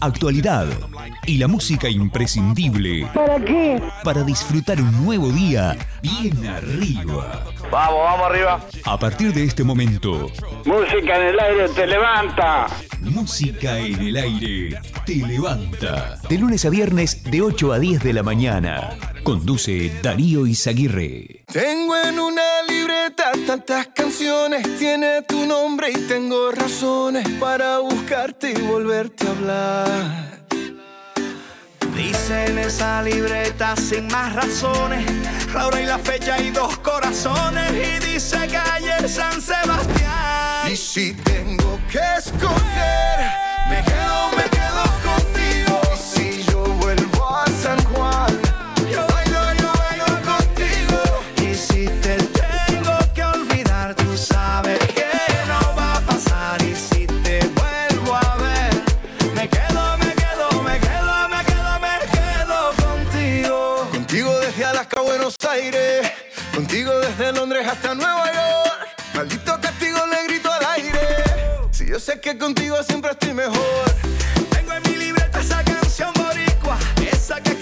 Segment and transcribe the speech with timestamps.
[0.00, 0.66] actualidad
[1.26, 3.82] y la música imprescindible ¿Para qué?
[4.04, 7.44] para disfrutar un nuevo día bien arriba.
[7.70, 8.60] Vamos, vamos arriba.
[8.84, 10.30] A partir de este momento,
[10.64, 12.66] Música en el aire te levanta.
[13.00, 16.18] música en el aire te levanta.
[16.28, 18.90] De lunes a viernes de 8 a 10 de la mañana.
[19.22, 21.44] Conduce Darío Izaguirre.
[21.52, 28.62] Tengo en una libreta tantas canciones, tiene tu nombre y tengo razones para buscarte y
[28.62, 29.85] volverte a hablar.
[31.94, 35.04] Dice en esa libreta sin más razones,
[35.54, 40.70] la hora y la fecha y dos corazones y dice calle San Sebastián.
[40.70, 43.18] Y si tengo que escoger,
[43.70, 45.05] me quedo, me quedo
[66.54, 68.88] Contigo desde Londres hasta Nueva York.
[69.14, 71.24] Maldito castigo le grito al aire.
[71.72, 73.84] Si yo sé que contigo siempre estoy mejor.
[74.50, 76.78] Tengo en mi libreta esa canción boricua,
[77.12, 77.55] esa que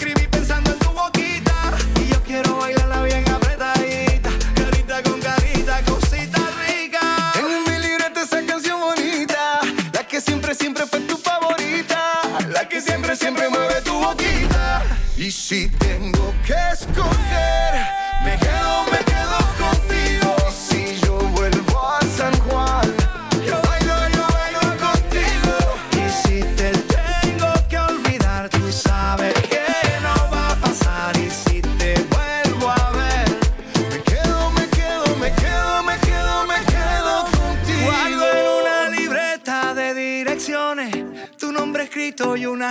[15.25, 17.73] Y si tengo que escoger,
[18.25, 18.84] me quedo,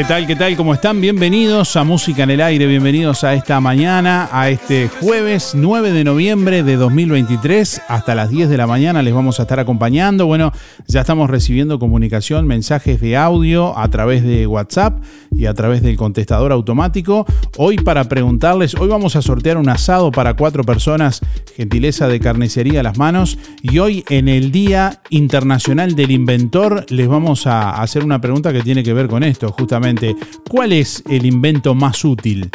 [0.00, 0.26] ¿Qué tal?
[0.26, 0.56] ¿Qué tal?
[0.56, 0.98] ¿Cómo están?
[0.98, 6.04] Bienvenidos a Música en el Aire, bienvenidos a esta mañana, a este jueves 9 de
[6.04, 7.82] noviembre de 2023.
[7.86, 10.24] Hasta las 10 de la mañana les vamos a estar acompañando.
[10.24, 10.52] Bueno,
[10.86, 15.02] ya estamos recibiendo comunicación, mensajes de audio a través de WhatsApp
[15.32, 17.26] y a través del contestador automático.
[17.58, 21.20] Hoy para preguntarles, hoy vamos a sortear un asado para cuatro personas,
[21.54, 23.36] gentileza de carnicería a las manos.
[23.60, 28.62] Y hoy en el Día Internacional del Inventor les vamos a hacer una pregunta que
[28.62, 29.89] tiene que ver con esto, justamente.
[30.48, 32.50] ¿Cuál es el invento más útil?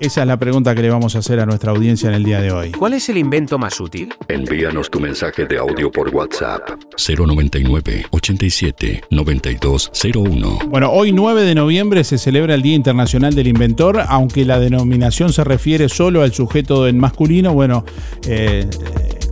[0.00, 2.40] Esa es la pregunta que le vamos a hacer a nuestra audiencia en el día
[2.40, 2.70] de hoy.
[2.72, 4.14] ¿Cuál es el invento más útil?
[4.28, 6.70] Envíanos tu mensaje de audio por WhatsApp.
[6.96, 10.58] 099 87 9201.
[10.68, 15.34] Bueno, hoy 9 de noviembre se celebra el Día Internacional del Inventor, aunque la denominación
[15.34, 17.84] se refiere solo al sujeto en masculino, bueno,
[18.26, 18.70] eh,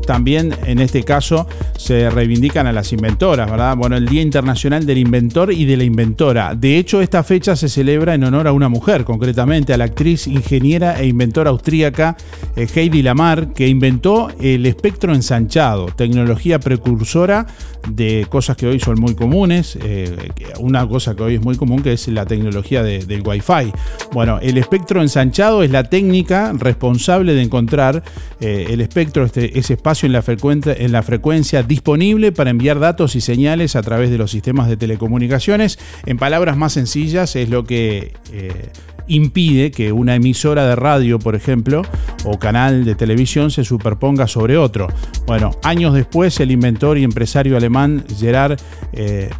[0.08, 1.46] también en este caso
[1.76, 3.76] se reivindican a las inventoras, ¿verdad?
[3.76, 6.55] Bueno, el Día Internacional del Inventor y de la Inventora.
[6.55, 10.26] De hecho, esta fecha se celebra en honor a una mujer, concretamente a la actriz,
[10.26, 12.16] ingeniera e inventora austríaca
[12.56, 17.46] eh, Heidi Lamar, que inventó el espectro ensanchado, tecnología precursora
[17.90, 19.76] de cosas que hoy son muy comunes.
[19.82, 23.72] Eh, una cosa que hoy es muy común que es la tecnología del Wi-Fi.
[24.12, 28.02] Bueno, el espectro ensanchado es la técnica responsable de encontrar
[28.40, 33.16] eh, el espectro, este, ese espacio en la, en la frecuencia disponible para enviar datos
[33.16, 35.78] y señales a través de los sistemas de telecomunicaciones.
[36.06, 38.70] En palabras más sencillas, es lo que eh,
[39.08, 41.82] impide que una emisora de radio, por ejemplo,
[42.25, 44.88] o canal de televisión se superponga sobre otro.
[45.26, 48.58] Bueno, años después, el inventor y empresario alemán Gerard
[48.93, 49.31] eh,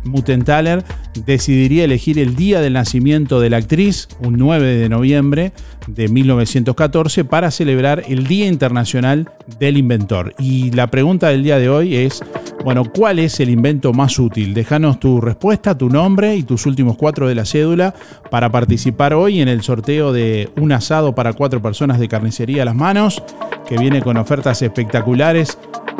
[1.27, 5.53] decidiría elegir el día del nacimiento de la actriz, un 9 de noviembre
[5.87, 10.35] de 1914, para celebrar el Día Internacional del Inventor.
[10.39, 12.23] Y la pregunta del día de hoy es,
[12.65, 14.53] bueno, ¿cuál es el invento más útil?
[14.53, 17.95] Déjanos tu respuesta, tu nombre y tus últimos cuatro de la cédula
[18.31, 22.67] para participar hoy en el sorteo de un asado para cuatro personas de carnicería a
[22.67, 23.23] las manos,
[23.67, 25.59] que viene con ofertas espectaculares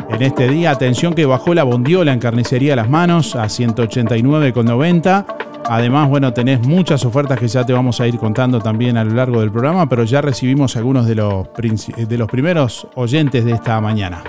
[0.09, 0.71] en este día.
[0.71, 5.25] Atención que bajó la bondiola en carnicería a las manos a 189,90.
[5.65, 9.13] Además, bueno, tenés muchas ofertas que ya te vamos a ir contando también a lo
[9.13, 13.79] largo del programa, pero ya recibimos algunos de los, de los primeros oyentes de esta
[13.79, 14.23] mañana.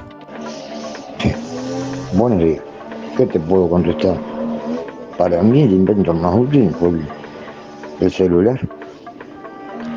[2.12, 2.60] Bueno,
[3.16, 4.16] ¿qué te puedo contestar?
[5.16, 7.00] Para mí el invento más útil fue
[8.00, 8.60] el celular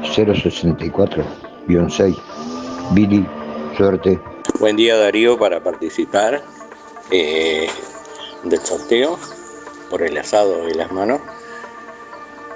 [0.04, 2.16] 064-6.
[2.92, 3.26] Billy,
[3.76, 4.20] suerte.
[4.60, 6.44] Buen día Darío para participar
[7.12, 7.68] eh,
[8.44, 9.18] del sorteo
[9.94, 11.22] por el asado de las manos.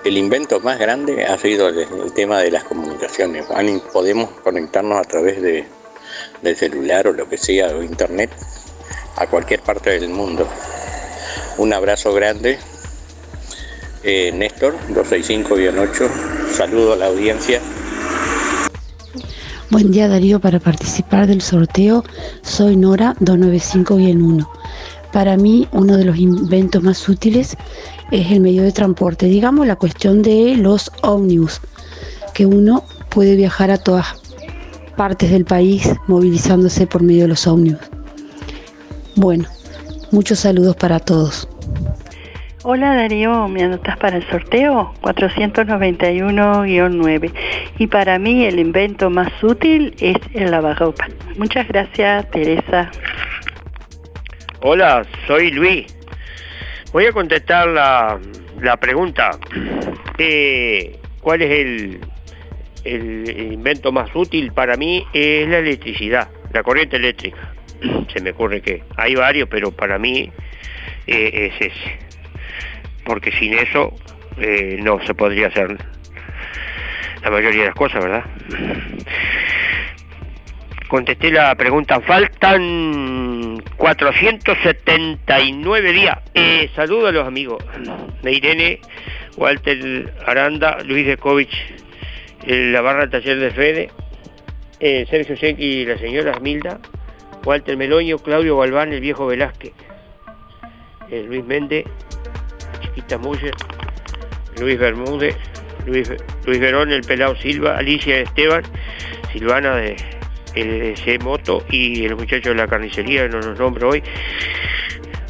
[0.04, 3.46] El invento más grande ha sido el, tema de las comunicaciones.
[3.94, 5.64] Podemos conectarnos a través de,
[6.42, 8.32] del celular o lo que sea, o internet,
[9.18, 10.48] a cualquier parte del mundo.
[11.60, 12.58] Un abrazo grande.
[14.04, 16.10] Eh, Néstor, 265-8.
[16.54, 17.62] Saludo a la audiencia.
[19.70, 22.04] Buen día Darío, para participar del sorteo
[22.42, 24.48] soy Nora 295-1.
[25.12, 27.58] Para mí uno de los inventos más útiles
[28.12, 31.62] es el medio de transporte, digamos la cuestión de los ómnibus,
[32.34, 34.22] que uno puede viajar a todas
[34.96, 37.82] partes del país movilizándose por medio de los ómnibus.
[39.16, 39.46] Bueno,
[40.12, 41.48] muchos saludos para todos.
[42.70, 44.94] Hola Darío, ¿me anotas para el sorteo?
[45.02, 47.32] 491-9.
[47.80, 51.08] Y para mí el invento más útil es el lavarropa.
[51.38, 52.92] Muchas gracias, Teresa.
[54.62, 55.96] Hola, soy Luis.
[56.92, 58.20] Voy a contestar la,
[58.62, 59.32] la pregunta.
[60.20, 62.02] Eh, ¿Cuál es el,
[62.84, 65.06] el invento más útil para mí?
[65.14, 67.54] Es la electricidad, la corriente eléctrica.
[68.12, 70.32] Se me ocurre que hay varios, pero para mí
[71.06, 72.08] eh, es ese
[73.08, 73.94] porque sin eso
[74.38, 75.78] eh, no se podría hacer
[77.24, 78.26] la mayoría de las cosas, ¿verdad?
[80.90, 82.62] Contesté la pregunta, faltan
[83.78, 86.18] 479 días.
[86.34, 87.64] Eh, saludo a los amigos
[88.24, 88.80] de Irene,
[89.38, 91.54] Walter Aranda, Luis Dekovich,
[92.46, 93.90] la barra taller de Fede,
[94.80, 96.80] eh, Sergio Sequi y la señora Milda,
[97.46, 99.74] Walter Meloño, Claudio Galván, el viejo Velázquez,
[101.10, 101.86] Luis Méndez,
[102.82, 103.54] Chiquita Muller,
[104.60, 105.38] Luis Bermúdez,
[105.86, 106.12] Luis,
[106.46, 108.64] Luis Verón, el Pelao Silva, Alicia Esteban,
[109.32, 110.17] Silvana de
[110.96, 114.04] C Moto y el muchacho de la carnicería, no nos nombro hoy.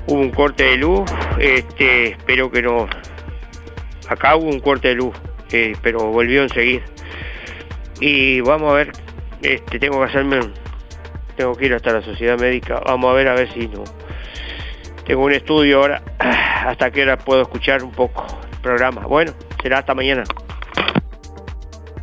[0.08, 1.10] Hubo un corte de luz,
[1.40, 2.88] este, espero que no.
[4.08, 5.16] Acá hubo un corte de luz,
[5.52, 6.84] eh, pero volvió enseguida.
[8.00, 8.92] Y vamos a ver,
[9.42, 10.40] este, tengo que hacerme,
[11.36, 13.84] tengo que ir hasta la sociedad médica, vamos a ver a ver si no
[15.08, 16.02] tengo un estudio ahora.
[16.20, 19.08] ¿Hasta qué hora puedo escuchar un poco el programa?
[19.08, 19.32] Bueno,
[19.62, 20.24] será hasta mañana.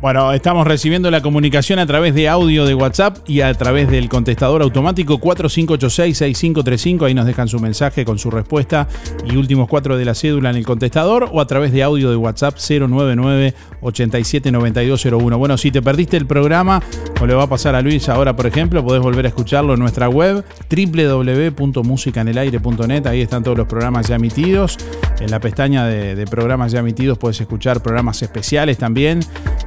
[0.05, 4.07] Bueno, estamos recibiendo la comunicación a través de audio de WhatsApp y a través del
[4.07, 7.07] contestador automático 4586-6535.
[7.07, 8.87] Ahí nos dejan su mensaje con su respuesta
[9.27, 12.17] y últimos cuatro de la cédula en el contestador o a través de audio de
[12.17, 15.37] WhatsApp 099-879201.
[15.39, 16.83] Bueno, si te perdiste el programa
[17.19, 19.79] o le va a pasar a Luis ahora, por ejemplo, podés volver a escucharlo en
[19.79, 23.07] nuestra web www.musicanelaire.net.
[23.07, 24.77] Ahí están todos los programas ya emitidos.
[25.19, 29.21] En la pestaña de, de programas ya emitidos puedes escuchar programas especiales también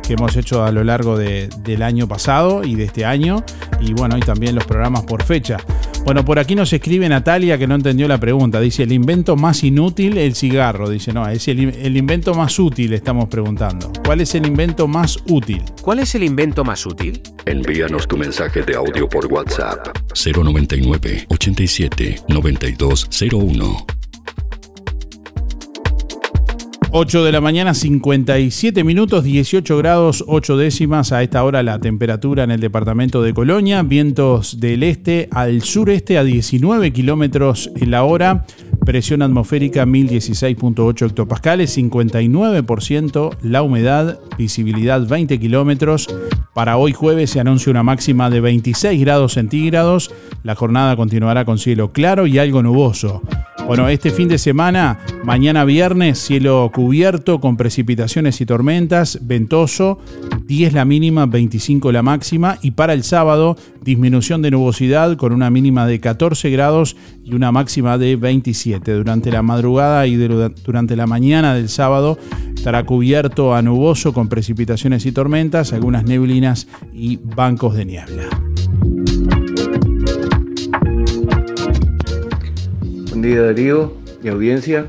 [0.08, 3.44] que hemos hecho a lo largo del año pasado y de este año.
[3.78, 5.58] Y bueno, y también los programas por fecha.
[6.04, 8.58] Bueno, por aquí nos escribe Natalia que no entendió la pregunta.
[8.58, 10.88] Dice, el invento más inútil, el cigarro.
[10.88, 13.92] Dice, no, es el, el invento más útil, estamos preguntando.
[14.02, 15.62] ¿Cuál es el invento más útil?
[15.82, 17.20] ¿Cuál es el invento más útil?
[17.44, 24.07] Envíanos tu mensaje de audio por WhatsApp 099 87 9201.
[26.90, 31.12] 8 de la mañana, 57 minutos, 18 grados 8 décimas.
[31.12, 33.83] A esta hora la temperatura en el departamento de Colonia.
[33.83, 38.47] Vientos del este al sureste a 19 kilómetros la hora.
[38.87, 46.09] Presión atmosférica 1016.8 hectopascales, 59% la humedad, visibilidad 20 kilómetros.
[46.58, 50.10] Para hoy jueves se anuncia una máxima de 26 grados centígrados.
[50.42, 53.22] La jornada continuará con cielo claro y algo nuboso.
[53.68, 60.00] Bueno, este fin de semana, mañana viernes, cielo cubierto con precipitaciones y tormentas, ventoso,
[60.46, 65.50] 10 la mínima, 25 la máxima y para el sábado disminución de nubosidad con una
[65.50, 68.94] mínima de 14 grados y una máxima de 27.
[68.94, 72.18] Durante la madrugada y durante la mañana del sábado
[72.58, 78.28] estará cubierto a nuboso con precipitaciones y tormentas, algunas neblinas y bancos de niebla.
[83.10, 84.86] Buen día Darío y audiencia.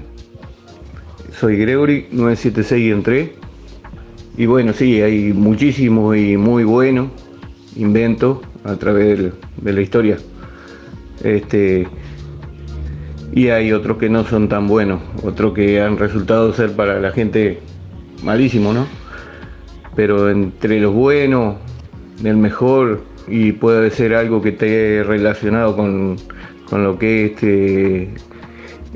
[1.39, 3.29] Soy Gregory 976
[4.35, 7.09] y bueno, sí, hay muchísimos y muy buenos
[7.75, 10.17] inventos a través de la historia.
[11.23, 11.87] Este,
[13.31, 17.11] y hay otros que no son tan buenos, otros que han resultado ser para la
[17.11, 17.59] gente
[18.23, 18.87] malísimo, ¿no?
[19.95, 21.55] Pero entre los buenos,
[22.23, 26.17] el mejor, y puede ser algo que esté relacionado con
[26.69, 28.09] con lo que es este,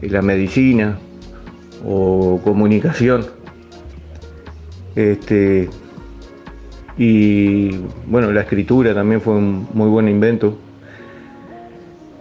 [0.02, 1.00] la medicina
[1.86, 3.26] o comunicación.
[4.96, 5.70] Este,
[6.98, 7.72] y
[8.08, 10.58] bueno, la escritura también fue un muy buen invento.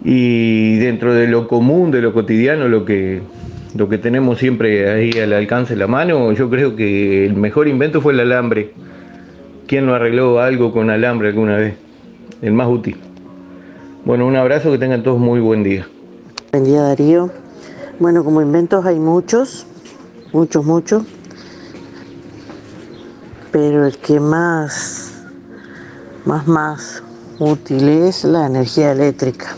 [0.04, 3.23] Y dentro de lo común, de lo cotidiano, lo que,
[3.76, 7.68] lo que tenemos siempre ahí al alcance de la mano, yo creo que el mejor
[7.68, 8.73] invento fue el alambre.
[9.66, 11.75] ¿Quién no arregló algo con alambre alguna vez?
[12.40, 12.97] El más útil.
[14.04, 15.87] Bueno, un abrazo, que tengan todos muy buen día.
[16.50, 17.30] Buen día Darío.
[18.00, 19.64] Bueno, como inventos hay muchos,
[20.32, 21.04] muchos, muchos.
[23.52, 25.23] Pero el que más,
[26.25, 27.02] más, más
[27.38, 29.56] útil es la energía eléctrica.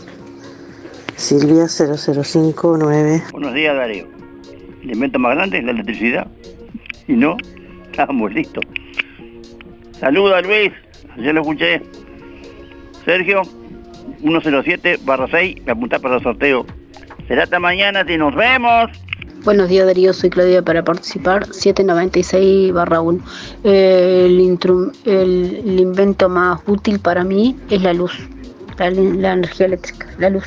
[1.15, 3.23] Silvia 0059.
[3.31, 4.07] Buenos días Darío.
[4.83, 6.27] El invento más grande es la electricidad.
[7.07, 7.37] Y no,
[7.89, 8.63] estamos listos.
[9.99, 10.71] Saluda Luis,
[11.17, 11.81] ya lo escuché.
[13.05, 13.43] Sergio,
[14.21, 16.65] 107 barra 6, me apunta para el sorteo.
[17.27, 18.91] Será hasta mañana, y nos vemos.
[19.43, 23.23] Buenos días Darío, soy Claudia para participar, 796 barra 1.
[23.63, 24.57] El,
[25.05, 28.11] el, invento más útil para mí es la luz,
[28.77, 30.45] la, energía eléctrica, la luz.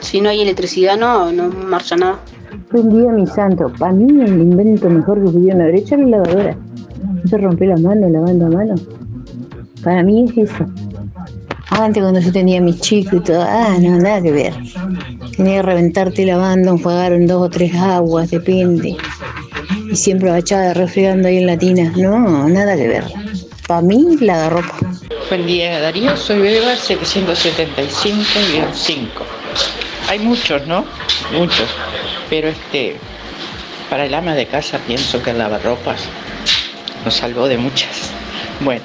[0.00, 2.20] Si no hay electricidad no, no marcha nada.
[2.70, 6.18] Buen día mi santo, para mí el invento mejor que pudieron haber hecho es la
[6.18, 6.56] lavadora.
[7.02, 8.74] No se rompe la mano lavando a mano.
[9.82, 10.66] Para mí es eso.
[11.70, 14.54] Antes cuando yo tenía mis chicos y todo, ah, no, nada que ver.
[15.36, 18.96] Tenía que reventarte lavando, enjuagar en dos o tres aguas, depende.
[19.90, 21.92] Y siempre agachada, refregando ahí en la tina.
[21.96, 23.04] No, nada que ver.
[23.66, 24.78] Para mí, la ropa.
[25.28, 26.16] Buen día, Darío.
[26.16, 29.37] Soy Beba, 775-5.
[30.08, 30.86] Hay muchos, ¿no?
[31.32, 31.68] Muchos.
[32.30, 32.96] Pero este,
[33.90, 36.08] para el ama de casa pienso que el lavarropas
[37.04, 38.10] nos salvó de muchas.
[38.60, 38.82] Bueno,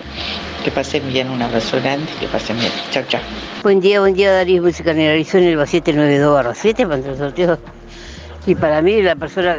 [0.65, 2.71] que pasen bien, un abrazo grande, que pasen bien.
[2.91, 3.21] Chao, chao.
[3.63, 7.57] Buen día, buen día, Darío Música en el 792 barra 7 para el sorteo.
[8.45, 9.55] Y para mí, la persona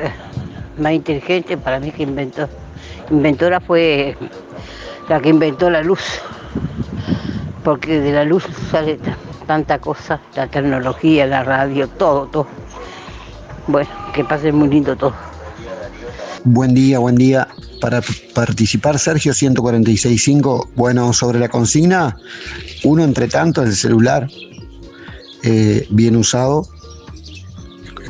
[0.78, 2.47] más inteligente, para mí que inventó,
[3.11, 4.18] inventora fue
[5.09, 6.02] la que inventó la luz.
[7.64, 8.99] Porque de la luz sale
[9.44, 12.46] tanta cosa, la tecnología, la radio, todo, todo.
[13.66, 15.14] Bueno, que pasen muy lindo todo.
[16.44, 17.48] Buen día, buen día
[17.80, 18.02] para
[18.34, 20.68] participar, Sergio 146.5.
[20.74, 22.16] Bueno, sobre la consigna,
[22.82, 24.28] uno entre tanto, el celular,
[25.42, 26.66] eh, bien usado,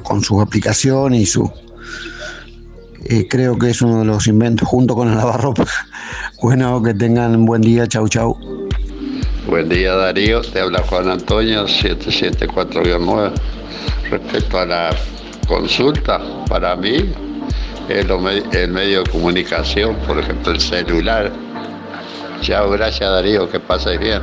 [0.05, 1.51] con sus aplicaciones y su...
[3.07, 5.67] Eh, creo que es uno de los inventos junto con el lavarropa.
[6.43, 8.37] Bueno, que tengan un buen día, chau chau.
[9.55, 13.31] Buen día Darío, te habla Juan Antonio 774-9.
[14.11, 14.91] Respecto a la
[15.47, 16.97] consulta, para mí
[17.89, 18.11] el,
[18.53, 21.31] el medio de comunicación, por ejemplo el celular,
[22.45, 24.21] Chao, gracias Darío, que pases bien.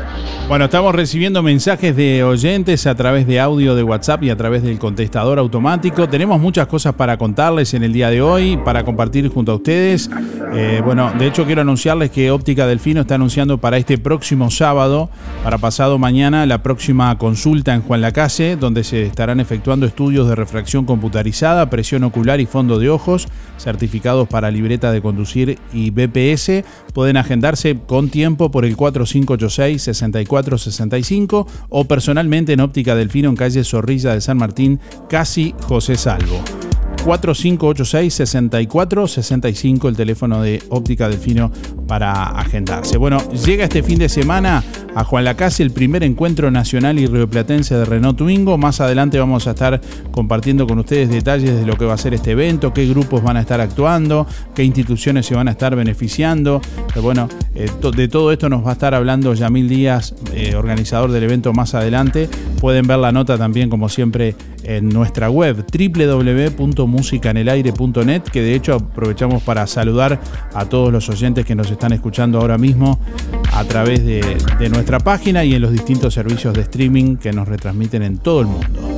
[0.48, 4.62] Bueno, estamos recibiendo mensajes de oyentes a través de audio de WhatsApp y a través
[4.62, 6.08] del contestador automático.
[6.08, 10.08] Tenemos muchas cosas para contarles en el día de hoy, para compartir junto a ustedes.
[10.54, 15.10] Eh, bueno, de hecho quiero anunciarles que Óptica Delfino está anunciando para este próximo sábado,
[15.44, 20.36] para pasado mañana, la próxima consulta en Juan Lacase, donde se estarán efectuando estudios de
[20.36, 26.64] refracción computarizada, presión ocular y fondo de ojos, certificados para libreta de conducir y BPS.
[26.94, 34.14] Pueden agendarse con tiempo por el 4586-6465 o personalmente en Óptica Delfino en calle Zorrilla
[34.14, 36.44] de San Martín, casi José Salvo.
[37.04, 41.52] 4586-6465, el teléfono de Óptica Delfino
[41.88, 42.98] para agendarse.
[42.98, 44.64] Bueno, llega este fin de semana
[44.96, 48.58] a Juan Lacase el primer encuentro nacional y rioplatense de Renault Twingo.
[48.58, 49.80] Más adelante vamos a estar
[50.12, 53.38] compartiendo con ustedes detalles de lo que va a ser este evento, qué grupos van
[53.38, 56.62] a estar actuando, qué instituciones se van a estar beneficiando.
[56.88, 61.12] Pero bueno, eh, de todo esto nos va a estar hablando Yamil Díaz, eh, organizador
[61.12, 62.30] del evento más adelante.
[62.60, 69.44] Pueden ver la nota también, como siempre, en nuestra web www.musicanelaire.net, que de hecho aprovechamos
[69.44, 70.20] para saludar
[70.54, 73.00] a todos los oyentes que nos están escuchando ahora mismo
[73.54, 77.48] a través de, de nuestra página y en los distintos servicios de streaming que nos
[77.48, 78.91] retransmiten en todo el mundo.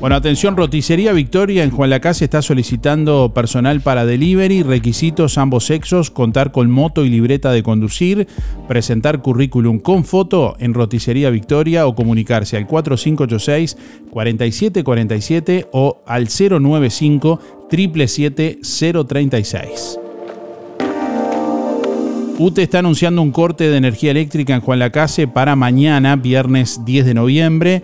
[0.00, 6.12] Bueno, atención, Roticería Victoria en Juan Lacase está solicitando personal para delivery, requisitos ambos sexos,
[6.12, 8.28] contar con moto y libreta de conducir,
[8.68, 13.76] presentar currículum con foto en Roticería Victoria o comunicarse al 4586
[14.10, 18.60] 4747 o al 095 777
[19.04, 19.98] 036.
[22.38, 27.04] UTE está anunciando un corte de energía eléctrica en Juan Lacase para mañana, viernes 10
[27.04, 27.82] de noviembre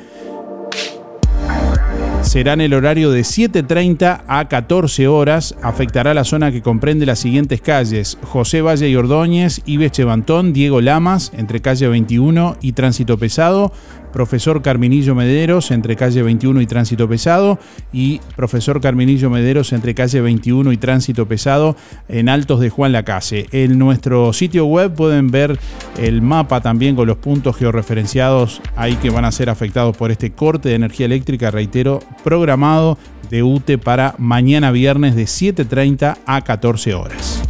[2.24, 5.54] será en el horario de 7.30 a 14 horas.
[5.62, 10.80] Afectará la zona que comprende las siguientes calles: José Valle y Ordóñez, Ives Chevantón, Diego
[10.80, 13.72] Lamas, entre calle 21 y Tránsito Pesado,
[14.14, 17.58] profesor Carminillo Mederos entre calle 21 y Tránsito Pesado
[17.92, 21.74] y profesor Carminillo Mederos entre calle 21 y Tránsito Pesado
[22.08, 23.46] en Altos de Juan Lacase.
[23.50, 25.58] En nuestro sitio web pueden ver
[25.98, 30.30] el mapa también con los puntos georreferenciados ahí que van a ser afectados por este
[30.30, 32.96] corte de energía eléctrica, reitero, programado
[33.30, 37.42] de UTE para mañana viernes de 7.30 a 14 horas.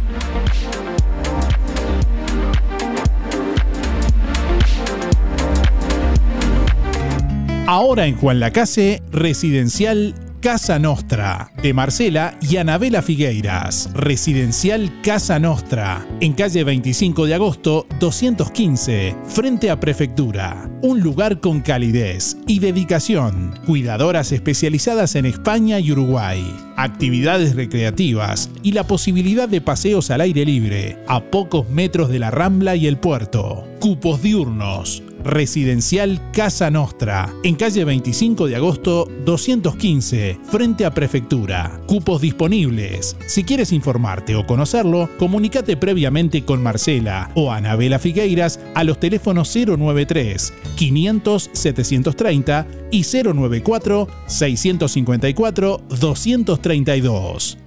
[7.67, 13.89] Ahora en Juan Lacase, Residencial Casa Nostra, de Marcela y Anabela Figueiras.
[13.95, 20.69] Residencial Casa Nostra, en calle 25 de agosto 215, frente a Prefectura.
[20.83, 23.55] Un lugar con calidez y dedicación.
[23.65, 26.45] Cuidadoras especializadas en España y Uruguay.
[26.77, 32.29] Actividades recreativas y la posibilidad de paseos al aire libre, a pocos metros de la
[32.29, 33.67] Rambla y el puerto.
[33.79, 41.81] Cupos diurnos Residencial Casa Nostra, en calle 25 de agosto 215, frente a Prefectura.
[41.87, 43.17] Cupos disponibles.
[43.25, 49.53] Si quieres informarte o conocerlo, comunícate previamente con Marcela o Anabela Figueiras a los teléfonos
[49.55, 57.57] 093 500 730 y 094 654 232.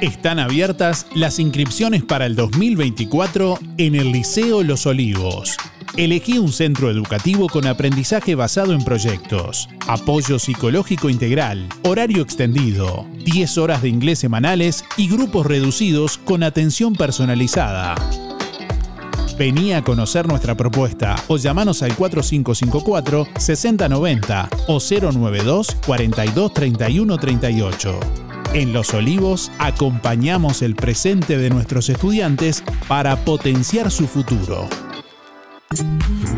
[0.00, 5.56] Están abiertas las inscripciones para el 2024 en el Liceo Los Olivos.
[5.98, 13.58] Elegí un centro educativo con aprendizaje basado en proyectos, apoyo psicológico integral, horario extendido, 10
[13.58, 17.96] horas de inglés semanales y grupos reducidos con atención personalizada.
[19.36, 28.00] Vení a conocer nuestra propuesta o llamanos al 4554-6090 o 092 42 31 38.
[28.54, 34.68] En Los Olivos acompañamos el presente de nuestros estudiantes para potenciar su futuro.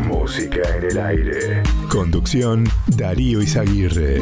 [0.07, 1.63] Música en el aire.
[1.89, 2.65] Conducción
[2.97, 4.21] Darío Izaguirre.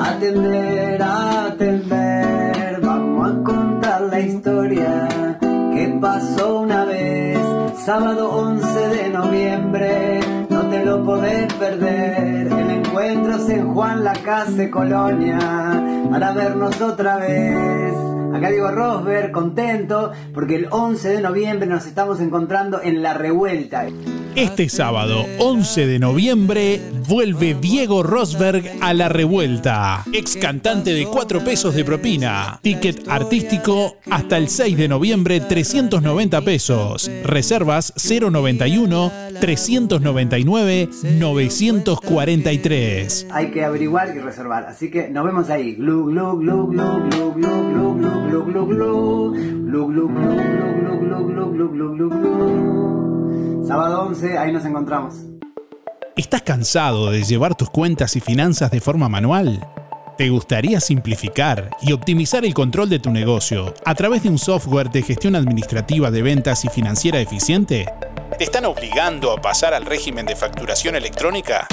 [0.00, 5.08] Atender, atender, vamos a contar la historia
[5.40, 7.38] que pasó una vez,
[7.86, 12.48] sábado 11 de noviembre, no te lo podés perder.
[12.48, 15.38] El encuentro es en Juan Lacase Colonia,
[16.10, 18.17] para vernos otra vez.
[18.34, 23.86] Acá digo Rosberg, contento, porque el 11 de noviembre nos estamos encontrando en La Revuelta.
[24.38, 30.04] Este sábado 11 de noviembre vuelve Diego Rosberg a la revuelta.
[30.12, 32.60] Ex cantante de 4 pesos de propina.
[32.62, 37.10] Ticket artístico hasta el 6 de noviembre 390 pesos.
[37.24, 39.10] Reservas 091
[39.40, 40.88] 399
[41.18, 43.26] 943.
[43.32, 44.66] Hay que averiguar y reservar.
[44.66, 45.74] Así que nos vemos ahí.
[45.74, 49.34] Glu, glu, glu, glu, glu, glu, glu, glu, glu.
[53.66, 55.14] Sábado 11, ahí nos encontramos.
[56.16, 59.66] ¿Estás cansado de llevar tus cuentas y finanzas de forma manual?
[60.16, 64.90] ¿Te gustaría simplificar y optimizar el control de tu negocio a través de un software
[64.90, 67.86] de gestión administrativa de ventas y financiera eficiente?
[68.36, 71.68] ¿Te están obligando a pasar al régimen de facturación electrónica?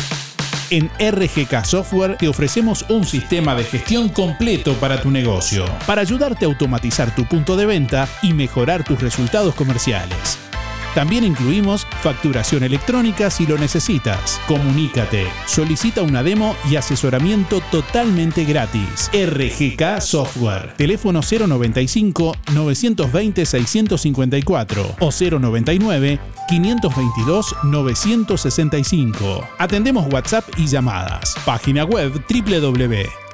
[0.71, 6.45] En RGK Software te ofrecemos un sistema de gestión completo para tu negocio, para ayudarte
[6.45, 10.39] a automatizar tu punto de venta y mejorar tus resultados comerciales.
[10.95, 14.39] También incluimos facturación electrónica si lo necesitas.
[14.47, 19.12] Comunícate, solicita una demo y asesoramiento totalmente gratis.
[19.13, 20.73] RGK Software.
[20.77, 29.47] Teléfono 095 920 654 o 099 522 965.
[29.58, 31.36] Atendemos WhatsApp y llamadas.
[31.45, 32.25] Página web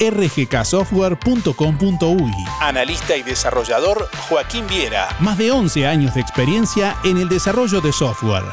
[0.01, 2.31] www.rgksoftware.com.uy.
[2.59, 5.15] Analista y desarrollador Joaquín Viera.
[5.19, 8.45] Más de 11 años de experiencia en el desarrollo de software.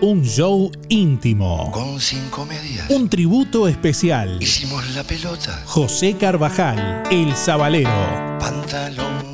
[0.00, 1.70] Un show íntimo.
[1.70, 2.90] Con cinco medias.
[2.90, 4.42] Un tributo especial.
[4.42, 5.62] Hicimos la pelota.
[5.66, 7.90] José Carvajal, El Sabalero.
[8.38, 9.33] Pantalón.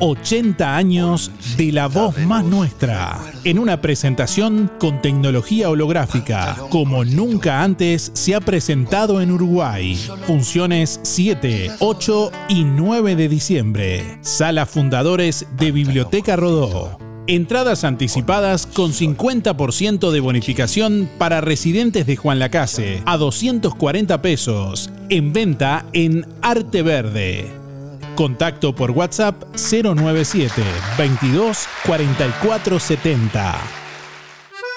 [0.00, 7.62] 80 años de la voz más nuestra, en una presentación con tecnología holográfica, como nunca
[7.62, 9.96] antes se ha presentado en Uruguay.
[10.26, 14.18] Funciones 7, 8 y 9 de diciembre.
[14.22, 16.98] Sala Fundadores de Biblioteca Rodó.
[17.26, 24.90] Entradas anticipadas con 50% de bonificación para residentes de Juan Lacase a 240 pesos.
[25.08, 27.63] En venta en Arte Verde.
[28.14, 30.62] Contacto por WhatsApp 097
[30.96, 33.54] 22 44 70.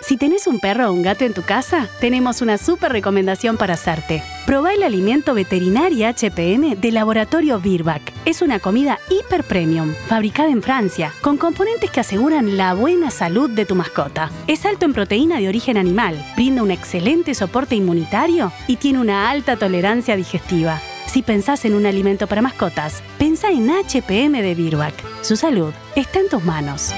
[0.01, 3.73] Si tenés un perro o un gato en tu casa, tenemos una súper recomendación para
[3.73, 4.23] hacerte.
[4.45, 8.13] Probá el alimento veterinario HPM de Laboratorio Virbac.
[8.23, 13.49] Es una comida hiper premium, fabricada en Francia, con componentes que aseguran la buena salud
[13.49, 14.31] de tu mascota.
[14.47, 19.29] Es alto en proteína de origen animal, brinda un excelente soporte inmunitario y tiene una
[19.29, 20.79] alta tolerancia digestiva.
[21.17, 24.93] Si pensás en un alimento para mascotas, pensá en HPM de Virbac.
[25.23, 26.93] Su salud está en tus manos.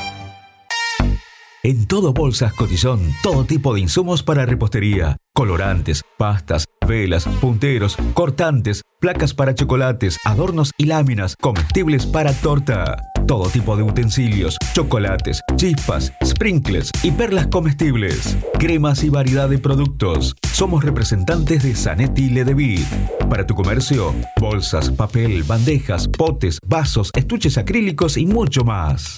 [1.63, 8.82] En todo Bolsas Cotillón, todo tipo de insumos para repostería, colorantes, pastas, velas, punteros, cortantes,
[8.99, 12.97] placas para chocolates, adornos y láminas, comestibles para torta.
[13.29, 18.35] Todo tipo de utensilios, chocolates, chispas, sprinkles y perlas comestibles.
[18.57, 20.35] Cremas y variedad de productos.
[20.51, 22.87] Somos representantes de Zanetti Ledevit.
[23.29, 29.17] Para tu comercio, bolsas, papel, bandejas, potes, vasos, estuches acrílicos y mucho más.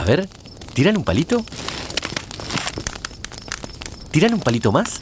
[0.00, 0.26] A ver,
[0.72, 1.44] ¿tiran un palito?
[4.10, 4.98] ¿Tiran un palito más?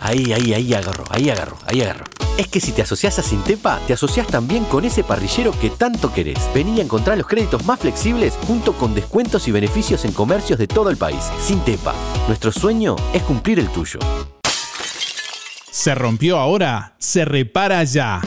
[0.00, 2.04] Ahí, ahí, ahí agarro, ahí agarro, ahí agarro.
[2.38, 6.12] Es que si te asocias a Sintepa, te asocias también con ese parrillero que tanto
[6.12, 6.38] querés.
[6.54, 10.68] Vení a encontrar los créditos más flexibles junto con descuentos y beneficios en comercios de
[10.68, 11.24] todo el país.
[11.40, 11.94] Sintepa,
[12.28, 13.98] nuestro sueño es cumplir el tuyo.
[15.72, 18.20] Se rompió ahora, se repara ya.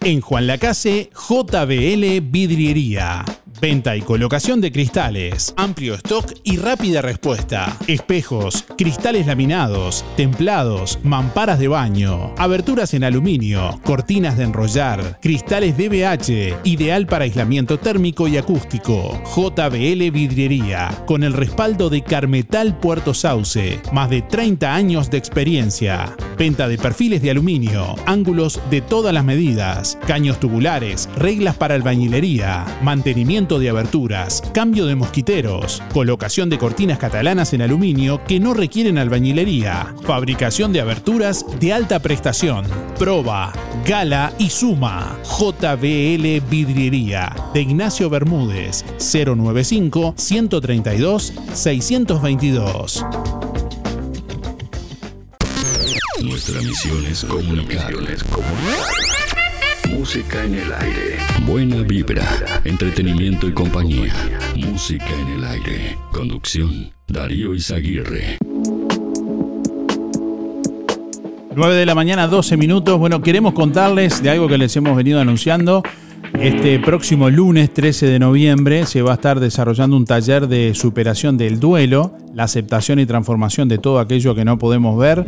[0.00, 3.26] En Juan Lacase, JBL Vidriería.
[3.60, 7.76] Venta y colocación de cristales, amplio stock y rápida respuesta.
[7.88, 16.60] Espejos, cristales laminados, templados, mamparas de baño, aberturas en aluminio, cortinas de enrollar, cristales DBH,
[16.64, 19.20] ideal para aislamiento térmico y acústico.
[19.34, 26.16] JBL Vidriería, con el respaldo de Carmetal Puerto Sauce, más de 30 años de experiencia.
[26.38, 32.64] Venta de perfiles de aluminio, ángulos de todas las medidas, caños tubulares, reglas para albañilería,
[32.82, 38.98] mantenimiento de aberturas, cambio de mosquiteros, colocación de cortinas catalanas en aluminio que no requieren
[38.98, 42.66] albañilería, fabricación de aberturas de alta prestación,
[42.98, 43.52] proba,
[43.86, 45.16] gala y suma.
[45.24, 53.04] JBL Vidriería de Ignacio Bermúdez 095 132 622.
[56.22, 57.92] Nuestra misión es comunicar.
[59.88, 61.16] Música en el aire.
[61.46, 62.24] Buena vibra,
[62.64, 64.12] entretenimiento y compañía.
[64.56, 65.98] Música en el aire.
[66.12, 68.38] Conducción, Darío Izaguirre.
[71.54, 72.98] 9 de la mañana, 12 minutos.
[72.98, 75.82] Bueno, queremos contarles de algo que les hemos venido anunciando.
[76.34, 81.36] Este próximo lunes 13 de noviembre se va a estar desarrollando un taller de superación
[81.36, 85.24] del duelo, la aceptación y transformación de todo aquello que no podemos ver,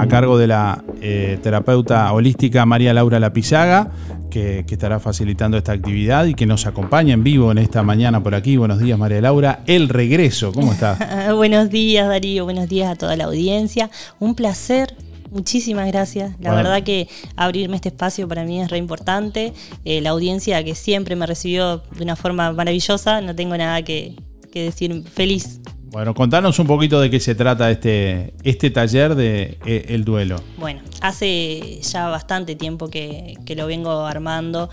[0.00, 3.90] a cargo de la eh, terapeuta holística María Laura Lapizaga,
[4.30, 8.22] que, que estará facilitando esta actividad y que nos acompaña en vivo en esta mañana
[8.22, 8.56] por aquí.
[8.56, 9.60] Buenos días, María Laura.
[9.66, 10.98] El regreso, ¿cómo estás?
[11.36, 12.44] buenos días, Darío.
[12.44, 13.90] Buenos días a toda la audiencia.
[14.18, 14.94] Un placer
[15.30, 16.32] Muchísimas gracias.
[16.40, 16.68] La Bueno.
[16.68, 19.52] verdad que abrirme este espacio para mí es re importante.
[19.84, 24.16] Eh, la audiencia que siempre me recibió de una forma maravillosa, no tengo nada que,
[24.50, 25.04] que decir.
[25.04, 25.60] Feliz.
[25.90, 30.36] Bueno, contanos un poquito de qué se trata este, este taller de eh, El Duelo.
[30.56, 34.70] Bueno, hace ya bastante tiempo que, que lo vengo armando.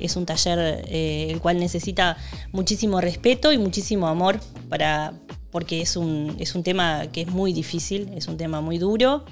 [0.00, 2.16] Es un taller eh, el cual necesita
[2.50, 5.12] muchísimo respeto y muchísimo amor para,
[5.52, 9.24] porque es un, es un tema que es muy difícil, es un tema muy duro.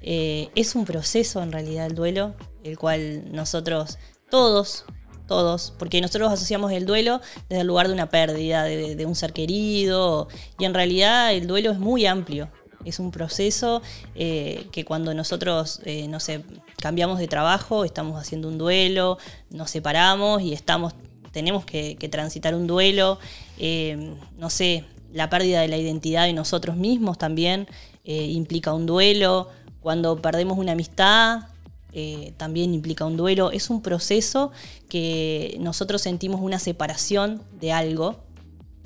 [0.00, 3.98] Eh, es un proceso en realidad el duelo, el cual nosotros,
[4.30, 4.84] todos,
[5.32, 9.32] todos, porque nosotros asociamos el duelo desde el lugar de una pérdida, de, un ser
[9.32, 12.50] querido, y en realidad el duelo es muy amplio.
[12.84, 13.80] Es un proceso
[14.14, 16.44] eh, que cuando nosotros, eh, no sé,
[16.82, 19.16] cambiamos de trabajo, estamos haciendo un duelo,
[19.48, 20.92] nos separamos y estamos,
[21.30, 23.18] tenemos que, transitar un duelo,
[23.56, 27.68] eh, no sé, la pérdida de la identidad de nosotros mismos también
[28.04, 29.48] implica un duelo,
[29.80, 31.44] cuando perdemos una amistad
[31.92, 34.52] eh, también implica un duelo, es un proceso
[34.88, 38.20] que nosotros sentimos una separación de algo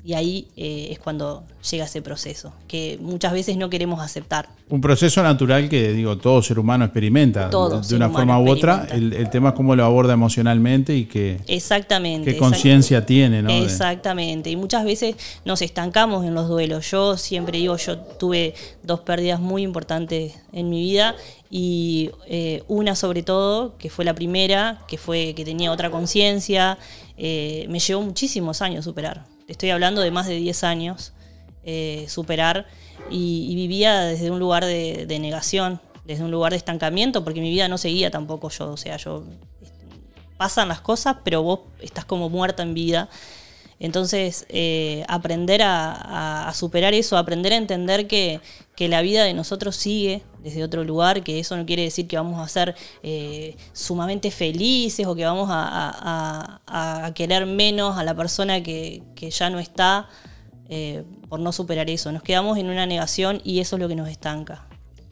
[0.07, 4.47] y ahí eh, es cuando llega ese proceso, que muchas veces no queremos aceptar.
[4.69, 8.87] Un proceso natural que, digo, todo ser humano experimenta Todo de una forma u otra.
[8.89, 12.31] El, el tema es cómo lo aborda emocionalmente y que, Exactamente.
[12.31, 13.49] qué conciencia tiene, ¿no?
[13.49, 14.49] Exactamente.
[14.49, 16.89] Y muchas veces nos estancamos en los duelos.
[16.89, 21.17] Yo siempre digo, yo tuve dos pérdidas muy importantes en mi vida
[21.49, 26.77] y eh, una sobre todo, que fue la primera, que fue que tenía otra conciencia,
[27.17, 29.25] eh, me llevó muchísimos años superar.
[29.47, 31.13] Estoy hablando de más de 10 años
[31.63, 32.67] eh, superar
[33.09, 37.69] y, vivía desde un lugar de, negación, desde un lugar de estancamiento, porque mi vida
[37.69, 39.23] no seguía tampoco yo, o sea, yo
[40.35, 43.09] pasan las cosas, pero vos estás como muerta en vida.
[43.79, 48.41] Entonces, eh, aprender a superar eso, aprender a entender que,
[48.77, 52.15] que la vida de nosotros sigue desde otro lugar, que eso no quiere decir que
[52.15, 58.61] vamos a ser eh, sumamente felices o que vamos a, querer menos a la persona
[58.61, 60.07] que, que ya no está
[60.69, 62.11] eh, por no superar eso.
[62.11, 64.67] Nos quedamos en una negación y eso es lo que nos estanca.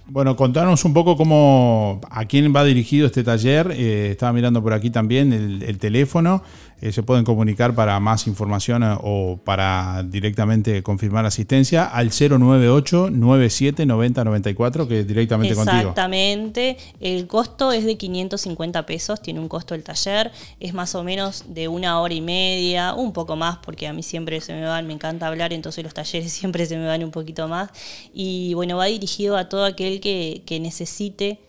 [0.06, 3.72] Bueno, contanos un poco cómo, a quién va dirigido este taller.
[3.72, 6.44] Eh, estaba mirando por aquí también el teléfono.
[6.82, 13.10] Eh, se pueden comunicar para más información eh, o para directamente confirmar asistencia al 098
[13.12, 15.78] 97 90 94, que es directamente contigo.
[15.78, 16.78] Exactamente.
[17.00, 21.46] El costo es de 550 pesos, tiene un costo el taller, es más o menos
[21.48, 24.86] de una hora y media, un poco más, porque a mí siempre se me van,
[24.86, 27.70] me encanta hablar, entonces los talleres siempre se me van un poquito más.
[28.14, 31.40] Y bueno, va dirigido a todo aquel que, que necesite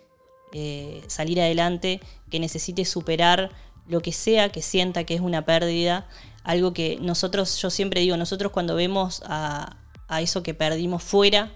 [0.52, 3.50] eh, salir adelante, que necesite superar
[3.88, 6.06] lo que sea que sienta que es una pérdida,
[6.44, 9.76] algo que nosotros, yo siempre digo, nosotros cuando vemos a,
[10.08, 11.52] a eso que perdimos fuera,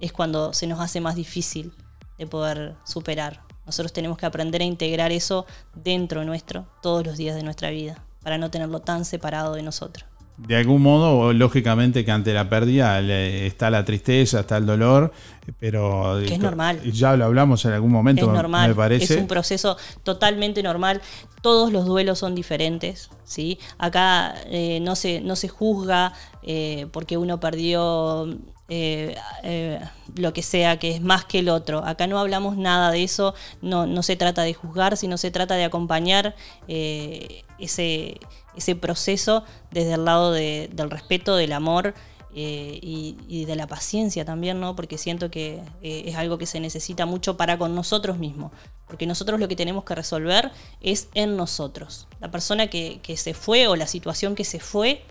[0.00, 1.72] es cuando se nos hace más difícil
[2.18, 3.42] de poder superar.
[3.64, 8.04] Nosotros tenemos que aprender a integrar eso dentro nuestro, todos los días de nuestra vida,
[8.22, 10.08] para no tenerlo tan separado de nosotros.
[10.38, 15.12] De algún modo, lógicamente que ante la pérdida está la tristeza, está el dolor,
[15.58, 16.18] pero...
[16.26, 16.82] Que es normal.
[16.92, 19.14] Ya lo hablamos en algún momento, es normal, me parece.
[19.14, 21.00] es un proceso totalmente normal.
[21.40, 23.58] Todos los duelos son diferentes, ¿sí?
[23.78, 28.28] Acá eh, no, se, no se juzga eh, porque uno perdió
[28.68, 29.80] eh, eh,
[30.16, 31.84] lo que sea, que es más que el otro.
[31.84, 35.54] Acá no hablamos nada de eso, no, no se trata de juzgar, sino se trata
[35.54, 36.34] de acompañar
[36.66, 38.18] eh, ese,
[38.56, 41.94] ese proceso desde el lado de- del respeto, del amor
[42.38, 44.76] eh, y, de la paciencia también, ¿no?
[44.76, 48.52] Porque siento que eh, es algo que se necesita mucho para con nosotros mismos.
[48.86, 52.08] Porque nosotros lo que tenemos que resolver es en nosotros.
[52.20, 55.02] La persona que, se fue o la situación que se fue,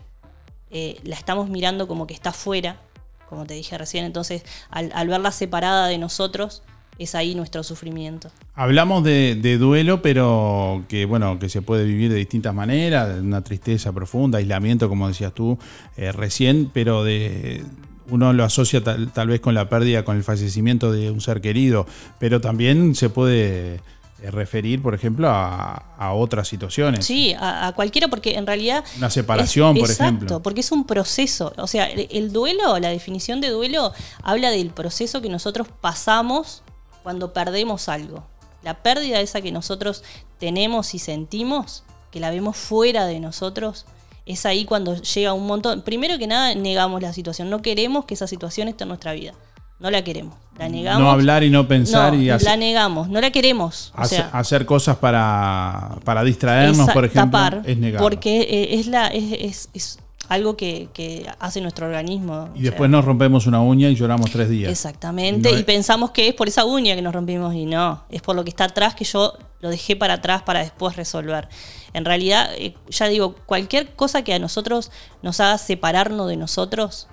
[0.69, 2.79] eh, la estamos mirando como que está fuera,
[3.27, 4.05] como te dije recién.
[4.05, 6.62] Entonces, al verla separada de nosotros,
[6.97, 8.29] es ahí nuestro sufrimiento.
[8.53, 13.41] Hablamos de, de duelo, pero que bueno, que se puede vivir de distintas maneras, una
[13.43, 15.58] tristeza profunda, aislamiento, como decías tú
[15.97, 17.63] eh, recién, pero de
[18.10, 21.41] uno lo asocia tal, tal vez con la pérdida, con el fallecimiento de un ser
[21.41, 21.88] querido,
[22.19, 23.75] pero también se puede
[24.21, 27.03] eh, referir, por ejemplo, a, a otras situaciones.
[27.05, 28.86] Sí, a, a cualquiera, porque en realidad.
[28.97, 30.41] Una separación, es- por exacto, ejemplo.
[30.43, 31.51] porque es un proceso.
[31.58, 33.91] O sea, el, el duelo, la definición de duelo,
[34.23, 36.62] habla del proceso que nosotros pasamos
[37.06, 38.24] cuando perdemos algo.
[38.63, 40.04] La pérdida esa que nosotros
[40.39, 43.86] tenemos y sentimos, que la vemos fuera de nosotros,
[44.26, 45.84] es ahí cuando llega un montón.
[45.84, 47.52] Primero que nada, negamos la situación.
[47.52, 49.34] No queremos que esa situación esté en nuestra vida.
[49.80, 50.34] No la queremos.
[50.58, 51.04] La negamos.
[51.04, 53.08] No hablar y no pensar No, y hacer, la negamos.
[53.08, 53.94] No la queremos.
[53.96, 58.02] O hace- sea, hacer cosas para, para distraernos, Esa- por ejemplo, tapar, es negar.
[58.02, 62.49] Porque eh, es, la, es, es- es algo que, que hace nuestro organismo.
[62.55, 64.71] Y después nos rompemos una uña y lloramos tres días.
[64.71, 68.21] Exactamente, No y pensamos que es por esa uña que nos rompimos y no, es
[68.21, 71.49] por lo que está atrás que yo lo dejé para atrás para después resolver.
[71.93, 77.07] En realidad, eh, ya digo, cualquier cosa que a nosotros nos haga separarnos de nosotros,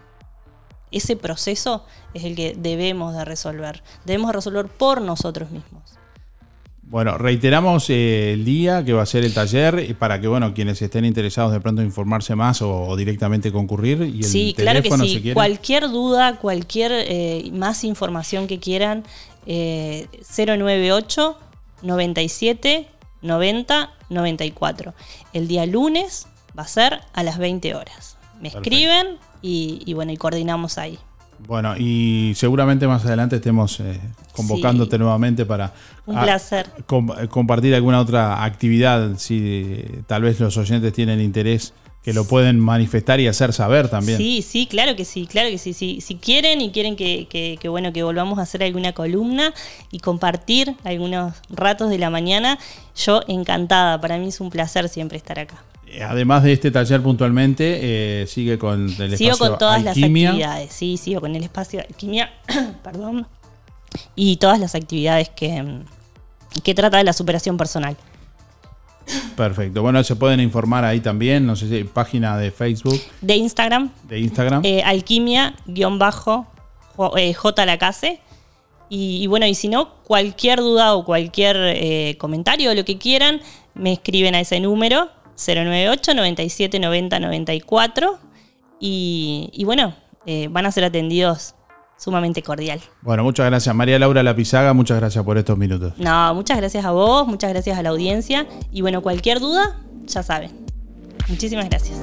[0.91, 3.83] ese proceso es el que debemos de resolver.
[4.05, 5.83] Debemos de resolver por nosotros mismos.
[6.93, 10.53] Bueno, reiteramos eh, el día que va a ser el taller y para que bueno
[10.53, 14.83] quienes estén interesados de pronto informarse más o, o directamente concurrir y el sí, claro
[14.83, 15.33] que si sí.
[15.33, 19.05] Cualquier duda, cualquier eh, más información que quieran,
[19.47, 21.39] eh, 098
[21.81, 22.89] 97
[23.23, 24.93] 90 94.
[25.33, 26.27] El día lunes
[26.59, 28.19] va a ser a las 20 horas.
[28.35, 28.69] Me Perfecto.
[28.69, 30.99] escriben y, y bueno, y coordinamos ahí.
[31.47, 34.01] Bueno, y seguramente más adelante estemos eh,
[34.33, 35.73] convocándote nuevamente para
[36.07, 36.71] Un placer.
[36.87, 42.25] com- compartir alguna otra actividad, si eh, tal vez los oyentes tienen interés, que lo
[42.27, 44.19] pueden manifestar y hacer saber también.
[44.19, 45.73] Sí, sí, claro que sí, claro que sí.
[45.73, 46.01] sí.
[46.01, 49.53] Si quieren y quieren que, que- que, bueno, que volvamos a hacer alguna columna
[49.93, 52.59] y compartir algunos ratos de la mañana,
[52.97, 54.01] yo encantada.
[54.01, 55.63] Para mí es un placer siempre estar acá.
[55.93, 60.31] Eh, Además de este taller puntualmente, eh, sigue con el Sigo espacio con todas Alquimia.
[60.31, 62.33] las actividades, sí, sigo con el espacio de alquimia,
[62.83, 63.27] perdón,
[64.17, 65.85] y todas las actividades que, mm,
[66.63, 67.97] que trata de la superación personal.
[69.37, 69.83] Perfecto.
[69.83, 74.21] Bueno, se pueden informar ahí también, no sé si página de Facebook, De Instagram, de
[74.21, 74.63] Instagram.
[74.65, 76.47] eh, alquimia-j
[77.17, 78.21] eh, Lacase.
[78.89, 82.99] Y, y bueno, y si no, cualquier duda o cualquier eh, comentario o lo que
[82.99, 83.41] quieran,
[83.75, 88.19] me escriben a ese número, 098 97 90 94.
[88.81, 89.95] Y, y bueno,
[90.27, 91.55] eh, van a ser atendidos
[91.97, 92.81] sumamente cordial.
[93.03, 93.75] Bueno, muchas gracias.
[93.75, 95.93] María Laura Lapizaga, muchas gracias por estos minutos.
[95.99, 98.47] No, muchas gracias a vos, muchas gracias a la audiencia.
[98.73, 100.62] Y bueno, cualquier duda, ya saben.
[101.33, 101.99] Muchísimas gracias.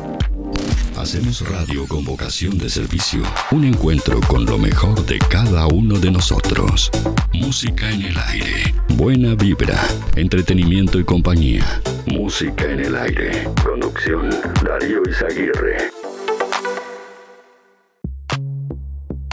[0.97, 3.21] Hacemos radio con vocación de servicio.
[3.51, 6.89] Un encuentro con lo mejor de cada uno de nosotros.
[7.31, 8.73] Música en el aire.
[8.95, 9.87] Buena vibra.
[10.15, 11.79] Entretenimiento y compañía.
[12.07, 13.47] Música en el aire.
[13.63, 14.31] Conducción.
[14.65, 15.91] Darío Izaguirre.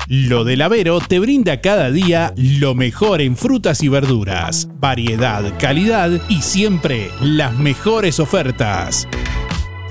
[0.08, 6.10] Lo del Avero te brinda cada día lo mejor en frutas y verduras, variedad, calidad
[6.28, 9.08] y siempre las mejores ofertas.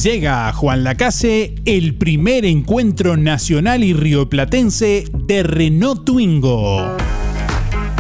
[0.04, 6.96] Llega a Juan Lacase el primer encuentro nacional y rioplatense de Renault Twingo.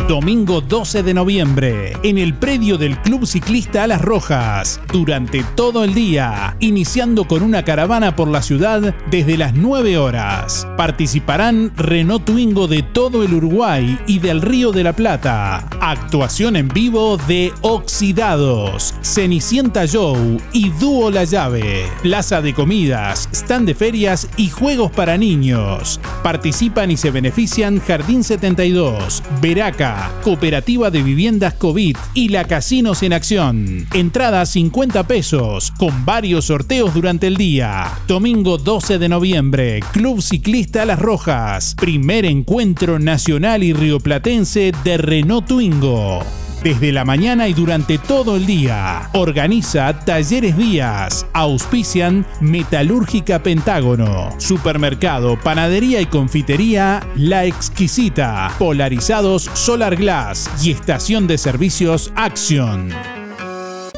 [0.07, 5.93] Domingo 12 de noviembre, en el predio del Club Ciclista Alas Rojas, durante todo el
[5.93, 10.67] día, iniciando con una caravana por la ciudad desde las 9 horas.
[10.75, 15.69] Participarán Renault Twingo de todo el Uruguay y del Río de la Plata.
[15.79, 21.85] Actuación en vivo de Oxidados, Cenicienta Joe y Dúo La Llave.
[22.01, 26.01] Plaza de comidas, stand de ferias y juegos para niños.
[26.23, 29.92] Participan y se benefician Jardín 72, Veraca,
[30.23, 33.87] Cooperativa de Viviendas COVID y la Casinos en Acción.
[33.93, 37.91] Entrada 50 pesos, con varios sorteos durante el día.
[38.07, 41.75] Domingo 12 de noviembre, Club Ciclista Las Rojas.
[41.75, 48.45] Primer encuentro nacional y rioplatense de Renault Twingo desde la mañana y durante todo el
[48.45, 49.09] día.
[49.13, 51.25] Organiza Talleres Días.
[51.33, 54.29] Auspician Metalúrgica Pentágono.
[54.37, 58.51] Supermercado, Panadería y Confitería La Exquisita.
[58.57, 62.89] Polarizados Solar Glass y Estación de Servicios Action.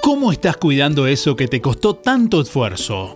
[0.02, 3.16] ¿Cómo estás cuidando eso que te costó tanto esfuerzo?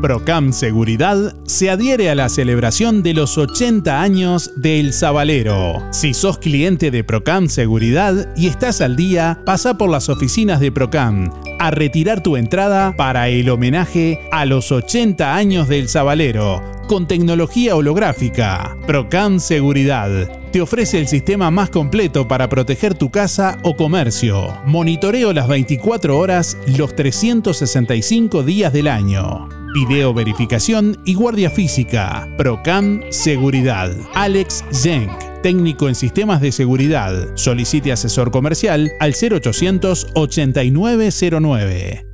[0.00, 5.82] Procam Seguridad se adhiere a la celebración de los 80 años de El Zabalero.
[5.90, 10.70] Si sos cliente de Procam Seguridad y estás al día, pasa por las oficinas de
[10.70, 17.08] Procam a retirar tu entrada para el homenaje a los 80 años del Zabalero con
[17.08, 18.76] tecnología holográfica.
[18.86, 24.54] Procam Seguridad te ofrece el sistema más completo para proteger tu casa o comercio.
[24.64, 29.65] Monitoreo las 24 horas, los 365 días del año.
[29.76, 32.26] Video verificación y guardia física.
[32.38, 33.94] Procam Seguridad.
[34.14, 35.12] Alex Jenk
[35.42, 37.12] técnico en sistemas de seguridad.
[37.34, 42.06] Solicite asesor comercial al 0800 8909.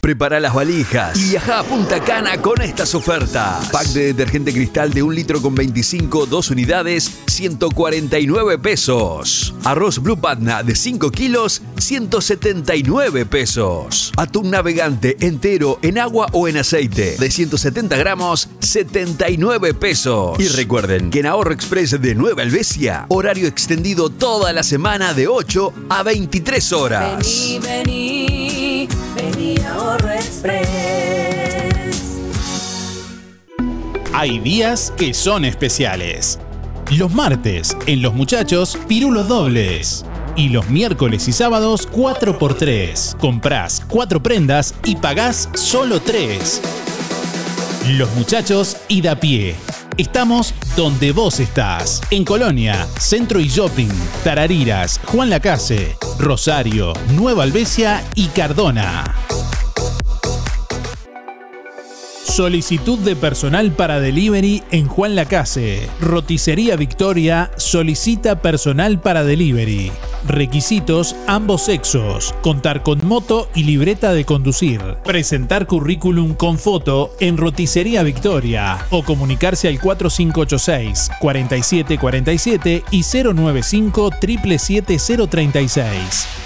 [0.00, 3.68] Prepara las valijas y viaja a Punta Cana con estas ofertas.
[3.70, 9.54] Pack de detergente cristal de un litro con 25, dos unidades, 149 pesos.
[9.64, 14.12] Arroz Blue Patna de 5 kilos, 179 pesos.
[14.16, 20.38] Atún navegante entero en agua o en aceite de 170 gramos, 79 pesos.
[20.38, 25.28] Y recuerden que en Ahorro Express de Nueva Albesia, horario extendido toda la semana de
[25.28, 27.18] 8 a 23 horas.
[27.18, 28.65] Vení, vení,
[29.14, 30.66] vení Ahorro Express.
[34.12, 36.38] Hay días que son especiales.
[36.90, 40.04] Los martes, en Los Muchachos, pirulos dobles.
[40.36, 43.16] Y los miércoles y sábados, 4x3.
[43.16, 46.60] Comprás 4 prendas y pagás solo 3.
[47.98, 49.54] Los Muchachos y da pie.
[49.98, 52.02] Estamos donde vos estás.
[52.10, 53.88] En Colonia, Centro y Shopping,
[54.22, 59.04] Tarariras, Juan Lacase, Rosario, Nueva Albesia y Cardona.
[62.36, 65.88] Solicitud de personal para delivery en Juan Lacase.
[66.02, 69.90] Roticería Victoria solicita personal para delivery.
[70.28, 72.34] Requisitos ambos sexos.
[72.42, 74.82] Contar con moto y libreta de conducir.
[75.02, 86.45] Presentar currículum con foto en Roticería Victoria o comunicarse al 4586 4747 y 095 77036.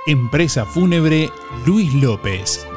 [0.06, 1.30] Empresa Fúnebre
[1.66, 2.68] Luis López.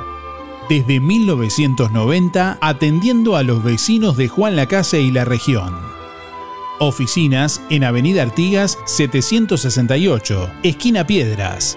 [0.68, 5.74] Desde 1990 atendiendo a los vecinos de Juan Lacase y la región.
[6.78, 11.76] Oficinas en Avenida Artigas 768, esquina Piedras.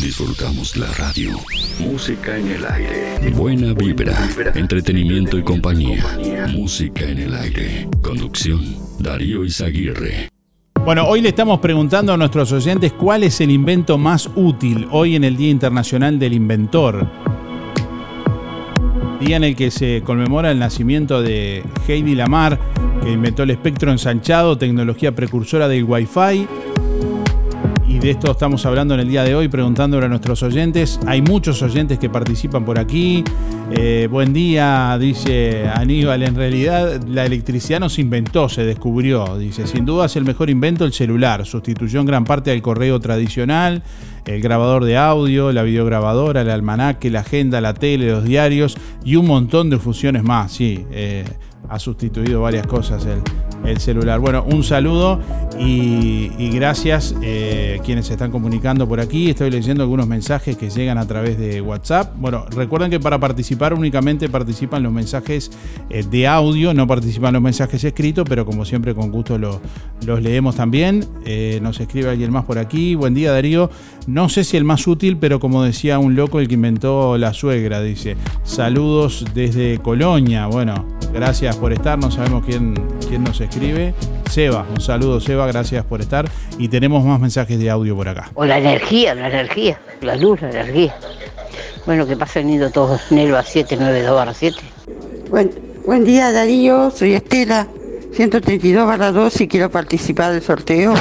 [0.02, 1.40] Disfrutamos la radio.
[1.80, 3.32] Música en el aire.
[3.32, 4.18] Buena vibra.
[4.56, 6.04] Entretenimiento y compañía.
[6.52, 7.88] Música en el aire.
[8.02, 8.62] Conducción.
[9.00, 10.30] Darío Izaguirre.
[10.84, 15.16] Bueno, hoy le estamos preguntando a nuestros oyentes cuál es el invento más útil hoy
[15.16, 17.08] en el Día Internacional del Inventor
[19.24, 22.60] día en el que se conmemora el nacimiento de Heidi Lamar,
[23.02, 26.73] que inventó el espectro ensanchado, tecnología precursora del Wi-Fi.
[28.04, 31.00] De esto estamos hablando en el día de hoy, preguntándole a nuestros oyentes.
[31.08, 33.24] Hay muchos oyentes que participan por aquí.
[33.72, 36.22] Eh, buen día, dice Aníbal.
[36.24, 39.38] En realidad, la electricidad no se inventó, se descubrió.
[39.38, 41.46] Dice, sin duda es el mejor invento el celular.
[41.46, 43.84] Sustituyó en gran parte al correo tradicional
[44.26, 48.76] el grabador de audio, la videograbadora, el almanaque, la agenda, la tele, los diarios
[49.06, 50.52] y un montón de funciones más.
[50.52, 51.24] Sí, eh,
[51.70, 53.22] ha sustituido varias cosas el,
[53.66, 54.20] el celular.
[54.20, 55.20] Bueno, un saludo
[55.60, 59.30] y, gracias eh, quienes se están comunicando por aquí.
[59.30, 62.14] Estoy leyendo algunos mensajes que llegan a través de WhatsApp.
[62.18, 65.52] Bueno, recuerden que para participar únicamente participan los mensajes
[65.90, 70.56] eh, de audio, no participan los mensajes escritos, pero como siempre con gusto los leemos
[70.56, 71.06] también.
[71.26, 72.96] Eh, nos escribe alguien más por aquí.
[72.96, 73.70] Buen día Darío.
[74.06, 77.34] No sé si el más útil, pero como decía un loco, el que inventó la
[77.34, 78.18] suegra, dice.
[78.44, 80.48] Saludos desde Colonia.
[80.48, 81.98] Bueno, gracias por estar.
[81.98, 82.74] No sabemos quién,
[83.08, 83.94] quién nos escribe.
[84.30, 86.30] Seba, un saludo Seba, gracias por estar.
[86.58, 88.32] Y tenemos más mensajes de audio por acá.
[88.34, 90.96] O la energía, la energía, la luz, la energía.
[91.86, 93.12] Bueno, que pasen lindo todos.
[93.12, 94.58] Nelva 792 7.
[95.30, 95.52] Buen,
[95.86, 97.68] buen día Darío, soy Estela.
[98.14, 100.94] 132 2 y quiero participar del sorteo.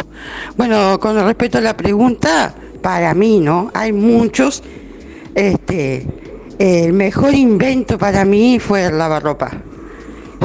[0.56, 3.70] Bueno, con respecto a la pregunta, para mí, ¿no?
[3.74, 4.62] Hay muchos.
[5.34, 6.06] Este,
[6.58, 9.50] el mejor invento para mí fue el lavarropa.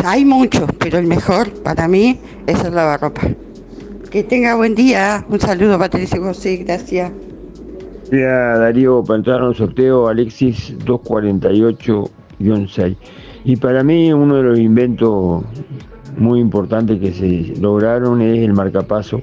[0.10, 3.24] Hay muchos, pero el mejor para mí es el lavarropa.
[4.10, 5.26] Que tenga buen día.
[5.28, 6.64] Un saludo, Patricia José.
[6.66, 7.12] Gracias.
[8.10, 12.96] Día Darío, para entrar a un sorteo, Alexis 248-6.
[13.44, 15.44] Y para mí uno de los inventos
[16.16, 19.22] muy importantes que se lograron es el marcapaso,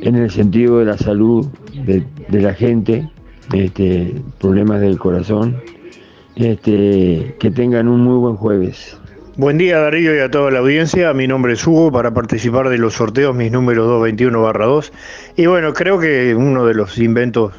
[0.00, 1.46] en el sentido de la salud
[1.86, 2.04] de,
[2.40, 3.08] la gente,
[3.52, 5.62] este, problemas del corazón.
[6.34, 8.98] Este, que tengan un muy buen jueves.
[9.36, 12.78] Buen día Darío y a toda la audiencia, mi nombre es Hugo para participar de
[12.78, 14.92] los sorteos, mis números 221-2.
[15.34, 17.52] Y bueno, creo que uno de los inventos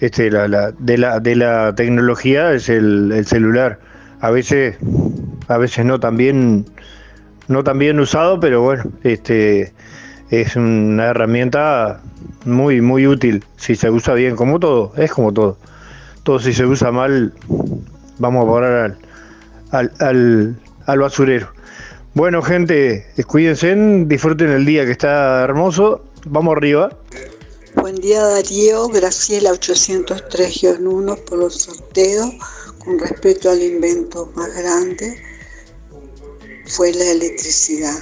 [0.00, 0.48] este, de,
[0.98, 3.78] la, de la tecnología es el, celular.
[4.20, 4.76] A veces,
[5.48, 6.66] a veces no tan bien,
[7.46, 9.72] no tan bien usado, pero bueno, este,
[10.28, 12.02] es una herramienta
[12.44, 15.56] muy, muy útil si se usa bien, como todo, es como todo.
[16.22, 17.32] Todo si se usa mal,
[18.18, 18.96] vamos a parar
[20.00, 20.58] al
[20.96, 21.52] basurero.
[22.14, 23.74] Bueno, gente, cuídense,
[24.06, 26.04] disfruten el día que está hermoso.
[26.26, 26.90] Vamos arriba.
[27.76, 32.30] Buen día Darío, Graciela 803-1 por los sorteos.
[32.84, 35.20] Con respecto al invento más grande,
[36.66, 37.94] fue la electricidad.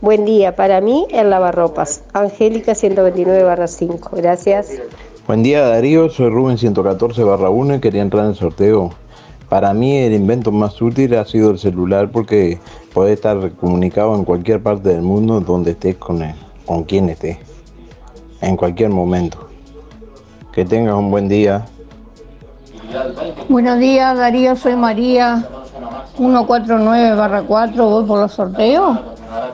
[0.00, 2.02] Buen día, para mí el lavarropas.
[2.12, 4.68] Angélica 129-5, gracias.
[5.26, 8.94] Buen día Darío, soy Rubén 114-1 y quería entrar en el sorteo.
[9.48, 12.58] Para mí el invento más útil ha sido el celular porque
[12.92, 16.34] puede estar comunicado en cualquier parte del mundo donde estés con, él,
[16.66, 17.38] con quien estés,
[18.42, 19.48] en cualquier momento.
[20.52, 21.64] Que tengas un buen día.
[23.48, 25.46] Buenos días Darío, soy María
[26.18, 28.98] 149-4, voy por los sorteos.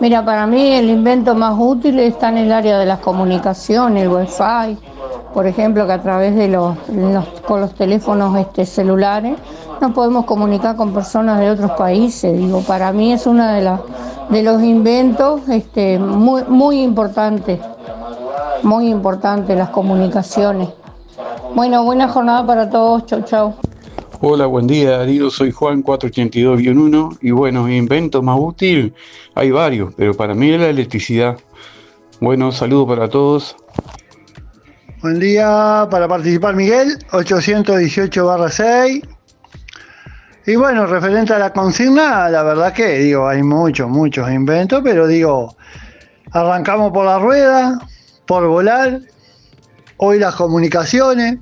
[0.00, 4.08] Mira, para mí el invento más útil está en el área de las comunicaciones, el
[4.08, 4.78] wifi,
[5.32, 9.36] por ejemplo, que a través de los, los- con los teléfonos este, celulares
[9.80, 12.36] no podemos comunicar con personas de otros países.
[12.36, 17.60] Digo, para mí es uno de, los inventos este, muy, muy importantes,
[18.62, 20.68] muy importantes las comunicaciones.
[21.54, 23.54] Bueno, buena jornada para todos, chau chau.
[24.20, 28.94] Hola, buen día Darío, soy Juan 482-1 y bueno, invento más útil,
[29.34, 31.36] hay varios, pero para mí es la electricidad.
[32.20, 33.54] Bueno, saludo para todos.
[35.02, 39.13] Buen día para participar Miguel, 818 6.
[40.46, 45.06] Y bueno, referente a la consigna, la verdad que digo, hay muchos, muchos inventos, pero
[45.06, 45.56] digo,
[46.32, 47.78] arrancamos por la rueda,
[48.26, 49.00] por volar,
[49.96, 51.38] hoy las comunicaciones,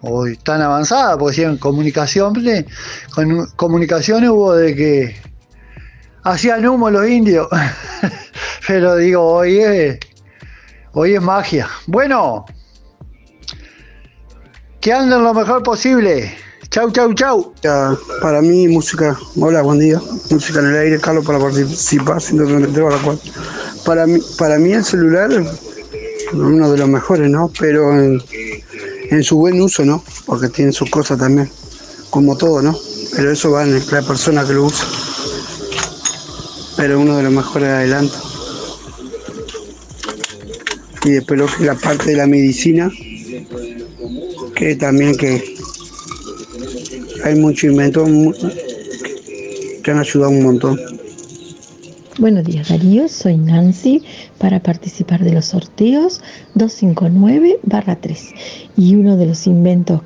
[0.00, 2.32] hoy están avanzadas, porque si comunicación,
[3.14, 5.16] con comunicaciones hubo de que
[6.22, 7.48] hacían humo los indios,
[8.66, 9.98] pero digo, hoy es,
[10.92, 11.68] hoy es magia.
[11.86, 12.46] Bueno,
[14.80, 16.45] que anden lo mejor posible.
[16.70, 17.52] Chau, chau, chau.
[18.20, 19.18] Para mí, música.
[19.36, 20.00] Hola, buen día.
[20.30, 23.32] Música en el aire, Carlos, para participar, 133 para 4.
[23.84, 25.30] Para mí, para mí, el celular,
[26.32, 27.50] uno de los mejores, ¿no?
[27.58, 28.22] Pero en,
[29.22, 30.02] su buen uso, ¿no?
[30.26, 31.50] Porque tiene sus cosas también,
[32.10, 32.76] como todo, ¿no?
[33.14, 34.86] Pero eso va en la persona que lo usa.
[36.76, 38.14] Pero uno de los mejores adelante.
[41.04, 42.90] Y después que la parte de la medicina,
[44.54, 45.55] que también que
[47.26, 48.08] hay muchos inventos
[49.82, 50.80] que han ayudado un montón.
[52.18, 54.04] Buenos días Darío, soy Nancy
[54.38, 56.22] para participar de los sorteos
[56.54, 58.34] 259-3
[58.76, 60.02] y uno de los inventos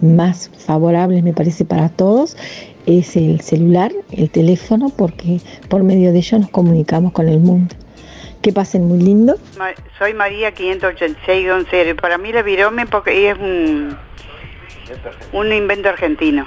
[0.00, 2.36] más favorables me parece para todos
[2.86, 7.74] es el celular, el teléfono, porque por medio de ello nos comunicamos con el mundo.
[8.40, 9.36] Que pasen muy lindo.
[9.98, 12.00] Soy María 586-0.
[12.00, 13.96] Para mí la virome porque es un,
[15.32, 16.46] un invento argentino.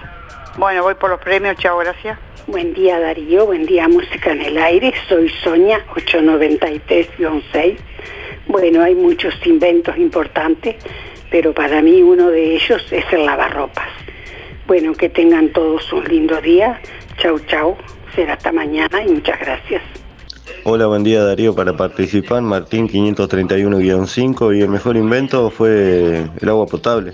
[0.58, 2.18] Bueno, voy por los premios, chao, gracias.
[2.48, 7.78] Buen día Darío, buen día Música en el Aire, soy Sonia 893-6.
[8.48, 10.76] Bueno, hay muchos inventos importantes,
[11.32, 13.90] pero para mí uno de ellos es el lavarropas.
[14.68, 16.80] Bueno, que tengan todos un lindo día.
[17.18, 17.76] Chau, chau.
[18.16, 19.82] Será hasta mañana y muchas gracias.
[20.64, 21.54] Hola, buen día Darío.
[21.54, 27.14] Para participar, Martín 531-5 y el mejor invento fue el agua potable.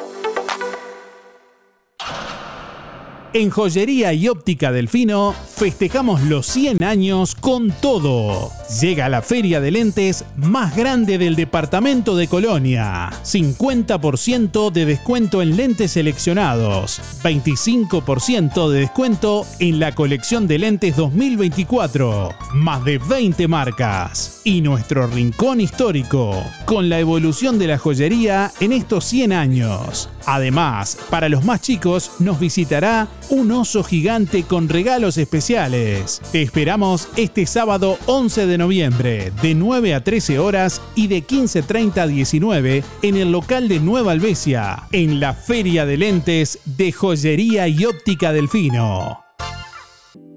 [3.33, 8.51] En Joyería y Óptica Delfino festejamos los 100 años con todo.
[8.81, 13.09] Llega la feria de lentes más grande del departamento de Colonia.
[13.23, 16.99] 50% de descuento en lentes seleccionados.
[17.23, 22.33] 25% de descuento en la colección de lentes 2024.
[22.53, 24.41] Más de 20 marcas.
[24.43, 26.35] Y nuestro rincón histórico.
[26.65, 30.09] Con la evolución de la joyería en estos 100 años.
[30.25, 36.21] Además, para los más chicos nos visitará un oso gigante con regalos especiales.
[36.31, 41.97] Te esperamos este sábado 11 de noviembre, de 9 a 13 horas y de 15.30
[41.97, 47.67] a 19 en el local de Nueva Albesia, en la Feria de Lentes de Joyería
[47.67, 49.19] y Óptica Delfino.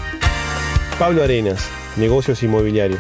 [1.00, 1.62] Pablo Arenas,
[1.95, 3.00] Negocios Inmobiliarios.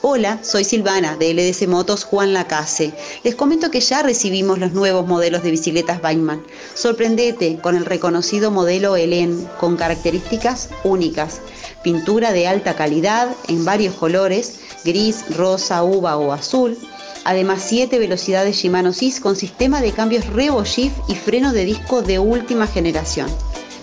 [0.00, 2.94] Hola, soy Silvana de LDC Motos Juan Lacase.
[3.22, 6.42] Les comento que ya recibimos los nuevos modelos de bicicletas Bikeman.
[6.74, 11.42] Sorprendete con el reconocido modelo Helen con características únicas.
[11.84, 16.78] Pintura de alta calidad en varios colores, gris, rosa, uva o azul.
[17.24, 22.02] Además, 7 velocidades Shimano SIS con sistema de cambios Revo Shift y freno de disco
[22.02, 23.28] de última generación.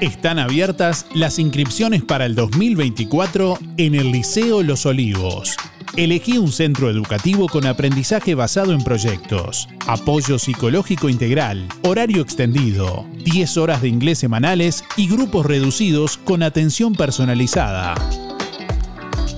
[0.00, 5.56] Están abiertas las inscripciones para el 2024 en el Liceo Los Olivos.
[5.96, 13.56] Elegí un centro educativo con aprendizaje basado en proyectos, apoyo psicológico integral, horario extendido, 10
[13.56, 17.94] horas de inglés semanales y grupos reducidos con atención personalizada.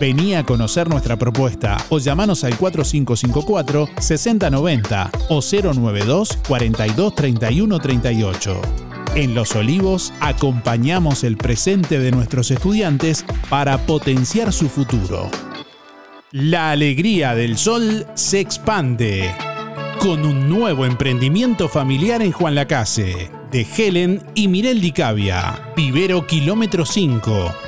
[0.01, 8.88] Vení a conocer nuestra propuesta o llamanos al 4554-6090 o 092 42 31 38.
[9.15, 15.31] En Los Olivos acompañamos el presente de nuestros estudiantes para potenciar su futuro.
[16.31, 19.35] La alegría del sol se expande
[19.99, 26.85] con un nuevo emprendimiento familiar en Juan Lacase, de Helen y Mirel Dicavia, Vivero Kilómetro
[26.85, 27.68] 5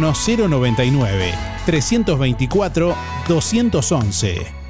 [0.01, 1.33] 099
[1.65, 2.95] 324
[3.27, 4.60] 211.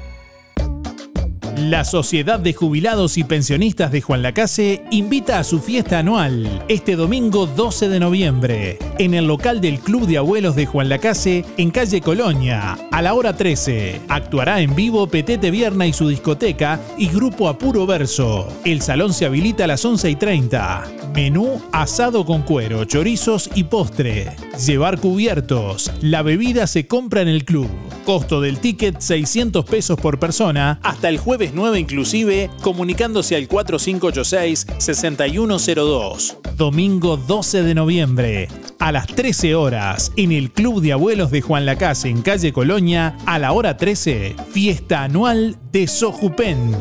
[1.70, 6.96] La Sociedad de Jubilados y Pensionistas de Juan Lacase invita a su fiesta anual este
[6.96, 11.70] domingo 12 de noviembre en el local del Club de Abuelos de Juan Lacase en
[11.70, 14.00] calle Colonia a la hora 13.
[14.08, 18.48] Actuará en vivo Petete Vierna y su discoteca y Grupo Apuro Verso.
[18.64, 20.84] El salón se habilita a las 11 y 30.
[21.14, 24.32] Menú asado con cuero, chorizos y postre.
[24.66, 25.92] Llevar cubiertos.
[26.00, 27.68] La bebida se compra en el club.
[28.04, 36.36] Costo del ticket 600 pesos por persona hasta el jueves 9 inclusive, comunicándose al 4586-6102.
[36.56, 38.48] Domingo 12 de noviembre,
[38.78, 43.16] a las 13 horas, en el Club de Abuelos de Juan Lacase en calle Colonia,
[43.26, 46.72] a la hora 13, fiesta anual de Sojupen.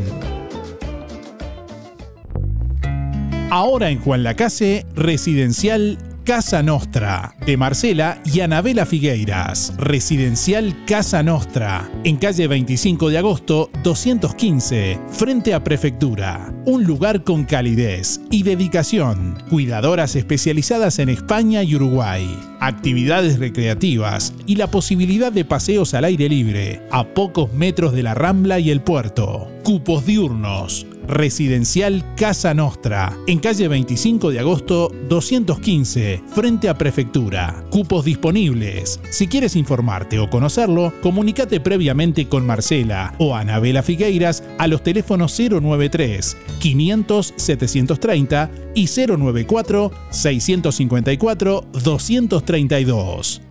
[3.50, 9.74] Ahora en Juan Lacase, residencial Casa Nostra, de Marcela y Anabela Figueiras.
[9.78, 16.54] Residencial Casa Nostra, en calle 25 de agosto 215, frente a Prefectura.
[16.66, 19.44] Un lugar con calidez y dedicación.
[19.50, 22.40] Cuidadoras especializadas en España y Uruguay.
[22.60, 28.14] Actividades recreativas y la posibilidad de paseos al aire libre, a pocos metros de la
[28.14, 29.52] Rambla y el puerto.
[29.64, 37.66] Cupos diurnos Residencial Casa Nostra, en calle 25 de agosto 215, frente a Prefectura.
[37.70, 38.98] Cupos disponibles.
[39.10, 45.38] Si quieres informarte o conocerlo, comunícate previamente con Marcela o Anabela Figueiras a los teléfonos
[45.38, 53.51] 093 500 730 y 094 654 232.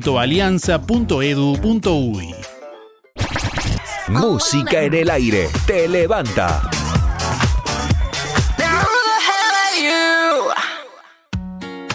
[0.01, 2.35] www.alianza.edu.uy.
[4.07, 6.69] Música en el aire, te levanta.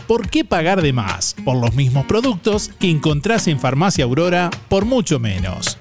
[0.06, 4.84] ¿Por qué pagar de más por los mismos productos que encontrás en Farmacia Aurora por
[4.84, 5.78] mucho menos?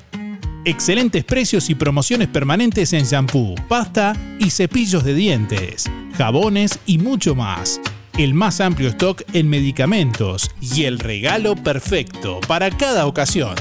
[0.65, 5.85] Excelentes precios y promociones permanentes en shampoo, pasta y cepillos de dientes,
[6.17, 7.79] jabones y mucho más.
[8.17, 13.55] El más amplio stock en medicamentos y el regalo perfecto para cada ocasión.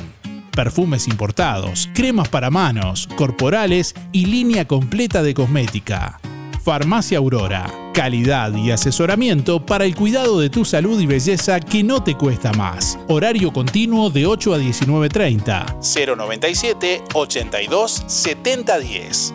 [0.52, 6.20] Perfumes importados, cremas para manos, corporales y línea completa de cosmética.
[6.62, 7.68] Farmacia Aurora.
[7.94, 12.52] Calidad y asesoramiento para el cuidado de tu salud y belleza que no te cuesta
[12.52, 12.96] más.
[13.08, 16.16] Horario continuo de 8 a 19.30.
[16.16, 19.34] 097 82 7010.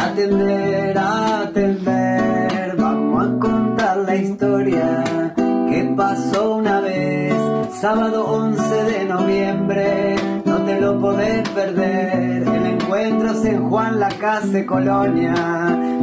[0.00, 7.34] Atender, atender, vamos a contar la historia que pasó una vez,
[7.80, 12.48] sábado 11 de noviembre, no te lo podés perder.
[12.48, 15.34] El encuentro es en Juan Lacase Colonia,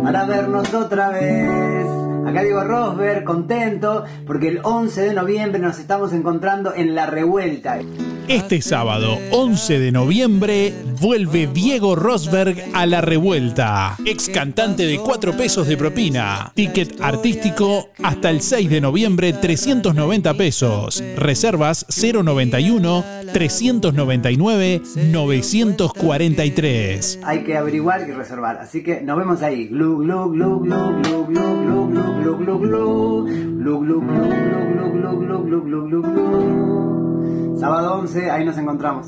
[0.03, 2.06] para vernos otra vez.
[2.27, 7.79] Acá digo Rosberg, contento, porque el 11 de noviembre nos estamos encontrando en La Revuelta.
[8.27, 13.95] Este sábado, 11 de noviembre, vuelve Diego Rosberg a la revuelta.
[14.05, 16.51] Ex cantante de 4 pesos de propina.
[16.53, 21.01] Ticket artístico hasta el 6 de noviembre, 390 pesos.
[21.15, 27.19] Reservas 091 399 943.
[27.23, 29.67] Hay que averiguar y reservar, así que nos vemos ahí.
[29.67, 33.23] Glu, glu, glu, glu, glu, glu, glu, glu, glu, glu, glu.
[33.57, 37.57] Glu, glu, glu, glu, glu, glu.
[37.59, 39.07] Sábado 11, ahí nos encontramos.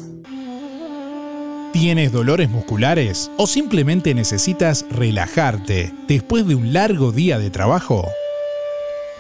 [1.72, 8.06] ¿Tienes dolores musculares o simplemente necesitas relajarte después de un largo día de trabajo?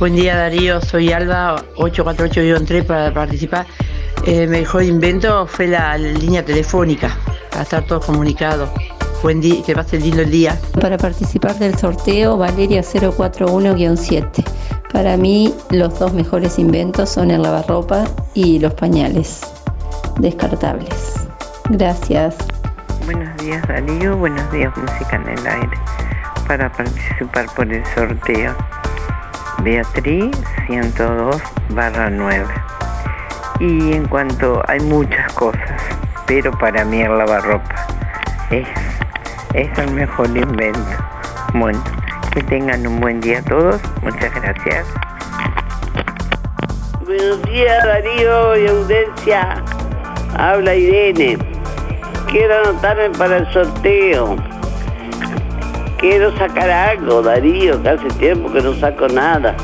[0.00, 3.66] Buen día Darío, soy Alba, 848-3 para participar.
[4.26, 7.14] El mejor invento fue la línea telefónica,
[7.50, 8.70] para estar todos comunicados.
[9.22, 10.58] Buen día, que pasen lindo el día.
[10.80, 14.42] Para participar del sorteo, Valeria 041-7.
[14.90, 19.42] Para mí, los dos mejores inventos son el lavarropa y los pañales
[20.18, 21.28] descartables.
[21.68, 22.36] Gracias.
[23.04, 25.78] Buenos días Darío, buenos días Música en el Aire.
[26.48, 28.56] Para participar por el sorteo,
[29.62, 30.30] Beatriz
[30.68, 32.46] 102 barra 9.
[33.60, 35.82] Y en cuanto hay muchas cosas,
[36.26, 37.74] pero para mí el lavarropa
[38.50, 38.66] es,
[39.52, 40.80] es el mejor invento.
[41.52, 41.82] Bueno,
[42.32, 43.80] que tengan un buen día todos.
[44.02, 44.86] Muchas gracias.
[47.04, 49.62] Buenos días Darío y Audencia.
[50.38, 51.36] Habla Irene.
[52.30, 54.36] Quiero anotarme para el sorteo.
[56.00, 59.54] Quiero sacar algo, Darío, que hace tiempo que no saco nada.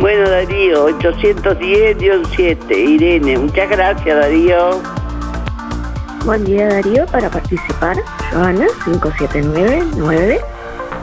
[0.00, 3.36] Bueno, Darío, 810-7, Irene.
[3.36, 4.80] Muchas gracias, Darío.
[6.24, 7.96] Buen día Darío, para participar,
[8.32, 10.40] Joana 5799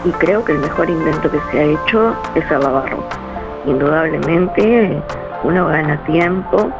[0.03, 3.17] y creo que el mejor invento que se ha hecho es el lavarropa.
[3.65, 5.01] Indudablemente
[5.43, 6.71] uno gana tiempo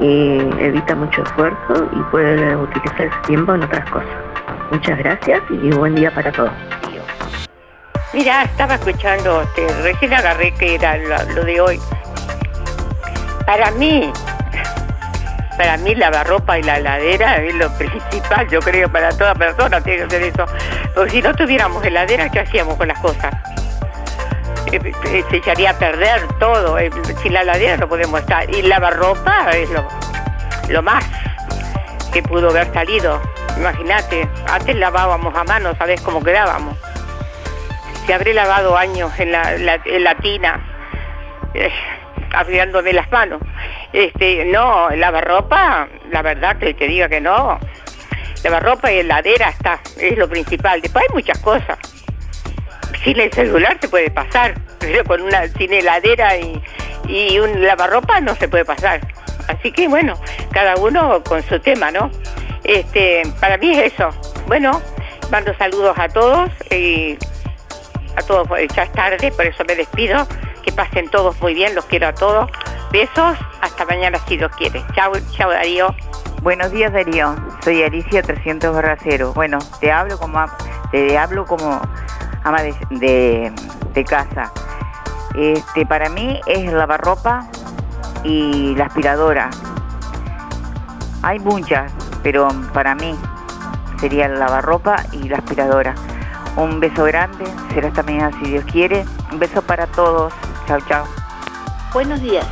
[0.00, 4.08] y evita mucho esfuerzo y puede utilizar ese tiempo en otras cosas.
[4.70, 6.52] Muchas gracias y buen día para todos.
[8.14, 11.80] Mira, estaba escuchando, este, recién agarré que era lo, de hoy.
[13.44, 14.12] Para mí,
[15.56, 20.04] para mí lavarropa y la heladera es lo principal, yo creo, para toda persona tiene
[20.04, 20.46] que ser eso.
[20.94, 23.34] Porque si no tuviéramos heladera, ¿qué hacíamos con las cosas?
[24.70, 26.78] Eh, eh, Se echaría a perder todo.
[26.78, 26.90] eh,
[27.20, 28.48] Sin la heladera no podemos estar.
[28.48, 29.88] Y lavarropa es lo,
[30.68, 31.04] lo más
[32.12, 33.20] que pudo haber salido.
[33.56, 36.76] Imagínate, antes lavábamos a mano, ¿sabes cómo quedábamos?
[38.06, 40.60] Si habré lavado años en la, tina,
[41.54, 41.70] eh,
[42.92, 43.40] las manos.
[43.92, 47.58] Este, no, lavarropa, la verdad que te diga que no.
[48.42, 50.82] Lavarropa y heladera está, es lo principal.
[50.82, 51.78] Después hay muchas cosas.
[53.02, 56.62] Sin el celular se puede pasar, pero con una sin heladera y,
[57.08, 59.00] y un lavarropa no se puede pasar.
[59.48, 60.20] Así que bueno,
[60.52, 62.10] cada uno con su tema, ¿no?
[62.64, 64.10] Este, para mí es eso.
[64.46, 64.80] Bueno,
[65.30, 67.16] mando saludos a todos y
[68.16, 70.26] a todos, pues, ya es tarde, por eso me despido.
[70.62, 72.50] Que pasen todos muy bien, los quiero a todos.
[72.90, 74.82] Besos, hasta mañana si Dios quiere.
[74.94, 75.94] Chao, chao Darío.
[76.42, 79.32] Buenos días Darío, soy Alicia 300 barra cero.
[79.34, 80.44] Bueno, te hablo como
[80.90, 81.80] te hablo como
[82.44, 83.52] ama de,
[83.94, 84.52] de- casa.
[85.34, 87.48] Este, para mí es lavarropa
[88.22, 89.50] y la aspiradora.
[91.22, 91.92] Hay muchas,
[92.22, 93.16] pero para mí
[93.98, 95.94] sería el lavarropa y la aspiradora.
[96.56, 99.04] Un beso grande, será esta mañana si Dios quiere.
[99.32, 100.32] Un beso para todos.
[100.68, 101.04] Chao, chao.
[101.92, 102.46] Buenos días.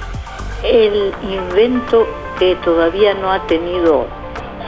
[0.64, 2.06] El invento
[2.38, 4.06] que todavía no ha tenido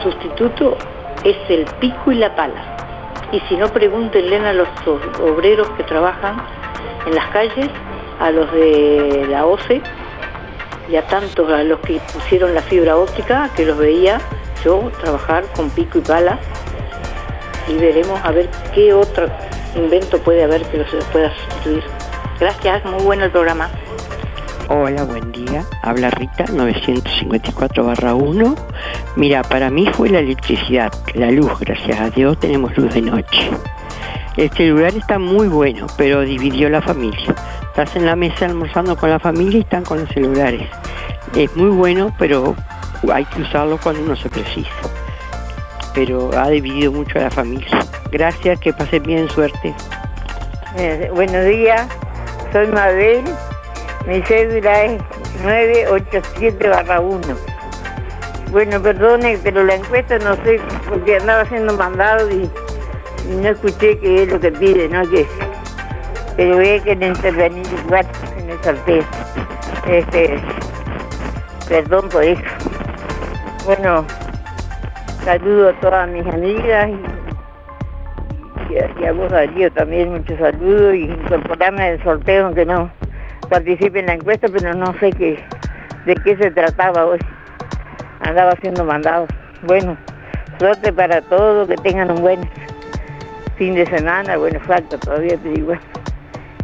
[0.03, 0.77] sustituto
[1.25, 2.75] es el pico y la pala.
[3.33, 4.69] Y si no, pregúntenle a los
[5.19, 6.37] obreros que trabajan
[7.05, 7.69] en las calles,
[8.19, 9.81] a los de la OCE
[10.89, 14.21] y a tantos a los que pusieron la fibra óptica, que los veía
[14.63, 16.39] yo trabajar con pico y pala.
[17.67, 19.27] Y veremos a ver qué otro
[19.75, 21.83] invento puede haber que los pueda sustituir.
[22.39, 23.69] Gracias, muy bueno el programa.
[24.67, 25.63] Hola, buen día.
[25.83, 28.55] Habla Rita, 954-1.
[29.15, 33.51] Mira, para mí fue la electricidad, la luz, gracias a Dios tenemos luz de noche.
[34.37, 37.35] El celular está muy bueno, pero dividió la familia.
[37.61, 40.67] Estás en la mesa almorzando con la familia y están con los celulares.
[41.35, 42.55] Es muy bueno, pero
[43.13, 44.71] hay que usarlo cuando uno se precisa.
[45.95, 47.67] Pero ha dividido mucho a la familia.
[48.11, 49.73] Gracias, que pasen bien, suerte.
[50.77, 51.87] Eh, buenos días,
[52.51, 53.23] soy Mabel,
[54.05, 55.01] mi cédula es
[55.45, 57.37] 987-1.
[58.51, 62.49] Bueno, perdone, pero la encuesta no sé, porque andaba haciendo mandado y,
[63.29, 65.01] no escuché qué es lo que pide, ¿no?
[65.09, 65.25] Que,
[66.35, 68.05] pero ve que intervenir igual
[68.37, 69.03] en el sorteo.
[69.87, 70.39] Este,
[71.67, 72.41] perdón por eso.
[73.65, 74.05] Bueno,
[75.25, 76.91] saludo a todas mis amigas
[78.69, 82.91] y, a, y a vos Darío también muchos saludos y incorporarme al sorteo aunque no
[83.49, 85.43] participe en la encuesta, pero no sé qué,
[86.05, 87.19] de qué se trataba hoy.
[88.21, 89.29] Andaba haciendo mandados.
[89.63, 89.97] Bueno,
[90.59, 92.49] suerte para todos, que tengan un buen
[93.57, 95.79] fin de semana, bueno, falta todavía, pero igual.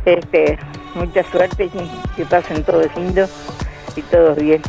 [0.06, 0.58] Este,
[0.96, 3.28] mucha suerte, que, que pasen todos lindo
[3.96, 4.62] y todos bien.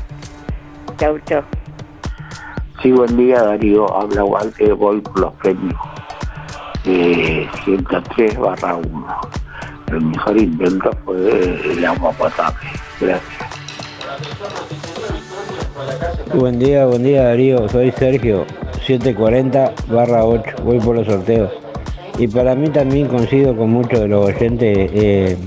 [0.99, 1.43] Chau, chau.
[2.82, 5.78] Sí, buen día Darío, habla Walter, voy por los premios
[6.84, 9.06] de 103 barra 1.
[9.86, 12.59] El mejor invento fue el agua potable.
[13.00, 13.22] Gracias.
[16.34, 18.46] Buen día, buen día Darío, soy Sergio,
[18.84, 21.52] 740 barra 8, voy por los sorteos.
[22.18, 25.38] Y para mí también coincido con muchos de los oyentes, eh,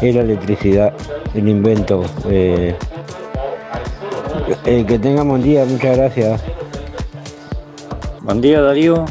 [0.00, 0.94] es la electricidad,
[1.34, 2.04] el invento.
[2.30, 2.76] eh.
[4.64, 6.40] Eh, que tengan buen día, muchas gracias.
[8.22, 9.04] Buen día Darío,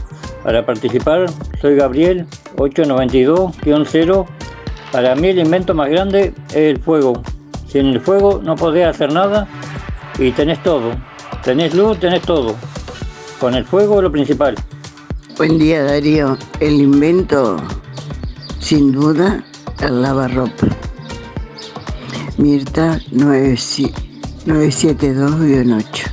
[0.43, 1.25] para participar
[1.59, 2.25] soy Gabriel,
[2.55, 4.25] 892-0.
[4.93, 7.21] Para mí el invento más grande es el fuego.
[7.67, 9.45] Sin el fuego no podés hacer nada
[10.17, 10.91] y tenés todo.
[11.43, 12.55] Tenés luz, tenés todo.
[13.39, 14.55] Con el fuego lo principal.
[15.37, 17.57] Buen día Darío, el invento
[18.59, 19.43] sin duda
[19.81, 20.67] el lavarropa.
[22.37, 22.99] Mirta
[24.45, 26.11] 972-8.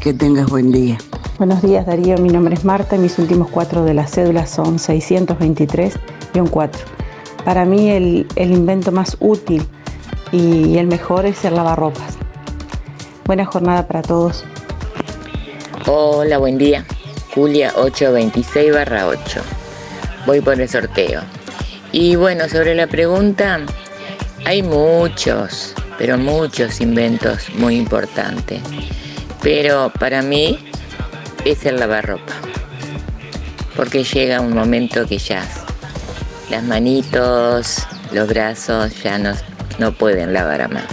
[0.00, 0.98] Que tengas buen día.
[1.38, 4.78] Buenos días Darío, mi nombre es Marta y mis últimos cuatro de la cédula son
[4.78, 6.70] 623-4.
[7.44, 9.66] Para mí el, el invento más útil
[10.32, 12.18] y el mejor es el lavarropas.
[13.24, 14.44] Buena jornada para todos.
[15.86, 16.84] Hola, buen día.
[17.34, 19.40] Julia 826 barra 8.
[20.26, 21.22] Voy por el sorteo.
[21.92, 23.60] Y bueno, sobre la pregunta,
[24.44, 28.60] hay muchos, pero muchos inventos muy importantes.
[29.42, 30.58] Pero para mí
[31.44, 32.32] es el lavarropa.
[33.76, 35.46] Porque llega un momento que ya
[36.50, 39.32] las manitos, los brazos ya no,
[39.78, 40.88] no pueden lavar a mano.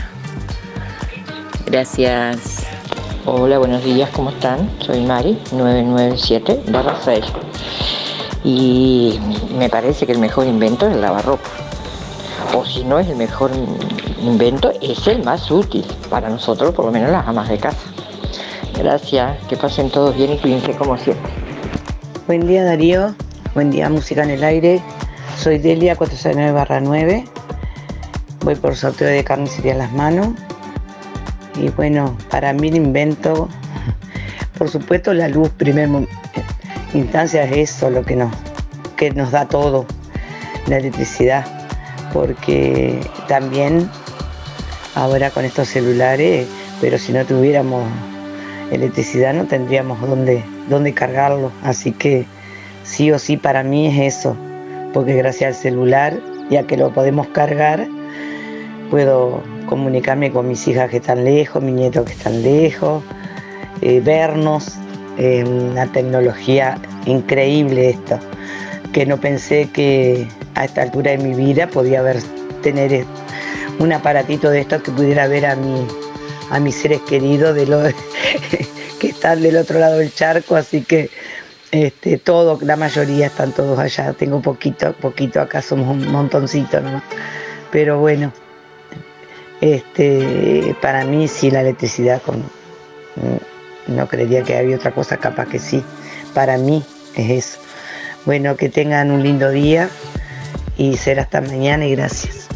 [1.66, 2.64] Gracias.
[3.26, 4.70] Hola, buenos días, ¿cómo están?
[4.80, 7.26] Soy Mari, 997 barra 6.
[8.44, 9.18] Y
[9.58, 11.50] me parece que el mejor invento es el lavarropa.
[12.56, 13.50] O si no es el mejor
[14.22, 17.80] invento, es el más útil para nosotros, por lo menos las amas de casa.
[18.78, 21.32] Gracias, que pasen todos bien y cuídense como siempre.
[22.28, 23.16] Buen día Darío,
[23.56, 24.84] buen día Música en el Aire.
[25.36, 27.26] Soy Delia 469 barra 9.
[28.44, 30.30] Voy por sorteo de carnicería Las Manos.
[31.56, 33.50] Y bueno, para mí el invento,
[34.60, 35.90] por supuesto la luz, primer
[36.94, 38.32] instancia es eso lo que nos,
[38.96, 39.88] que nos da todo,
[40.68, 41.63] la electricidad.
[42.14, 43.90] Porque también
[44.96, 46.48] ahora con estos celulares,
[46.80, 47.84] pero si no tuviéramos
[48.72, 51.52] electricidad no tendríamos dónde, dónde cargarlo.
[51.64, 52.26] Así que
[52.84, 54.36] sí o sí para mí es eso,
[54.94, 56.20] porque gracias al celular,
[56.50, 57.88] ya que lo podemos cargar,
[58.90, 63.04] puedo comunicarme con mis hijas que están lejos, mis nietos que están lejos,
[63.82, 64.76] eh, vernos,
[65.18, 68.20] eh, una tecnología increíble esto,
[68.92, 72.22] que no pensé que a esta altura de mi vida podía haber
[72.62, 73.06] tener eh,
[73.80, 75.88] un aparatito de estos que pudiera ver a mi,
[76.50, 77.82] a mis seres queridos de lo,
[79.00, 81.10] que están del otro lado del charco, así que
[81.74, 87.02] este, todo, la mayoría están todos allá, tengo poquito, poquito acá, somos un montoncito nomás.
[87.72, 88.32] Pero bueno,
[89.60, 95.58] este, para mí sí la electricidad mm, no creería que había otra cosa, capaz que
[95.58, 95.84] sí.
[96.36, 96.84] Para mí
[97.16, 97.60] es eso.
[98.26, 99.90] Bueno, que tengan un lindo día
[100.78, 102.48] y será hasta mañana y gracias.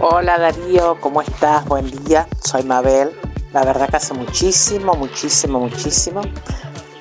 [0.00, 1.64] Hola Darío, ¿cómo estás?
[1.66, 3.10] Buen día, soy Mabel.
[3.52, 6.20] La verdad que hace muchísimo, muchísimo, muchísimo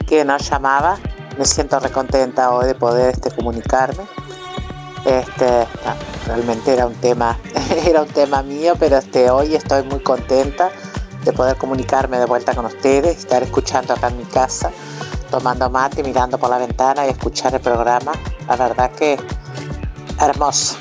[0.07, 0.97] que no llamaba.
[1.37, 4.03] Me siento recontenta hoy de poder este, comunicarme.
[5.05, 5.67] Este,
[6.25, 7.37] realmente era un tema,
[7.85, 10.71] era un tema mío, pero este, hoy estoy muy contenta
[11.23, 14.71] de poder comunicarme de vuelta con ustedes, estar escuchando acá en mi casa,
[15.29, 18.13] tomando mate, mirando por la ventana y escuchar el programa.
[18.47, 19.17] La verdad que
[20.19, 20.75] hermoso.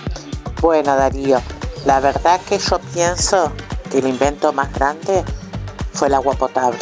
[0.60, 1.40] Bueno, Darío,
[1.84, 3.52] la verdad que yo pienso
[3.90, 5.24] que el invento más grande
[5.92, 6.78] fue el agua potable,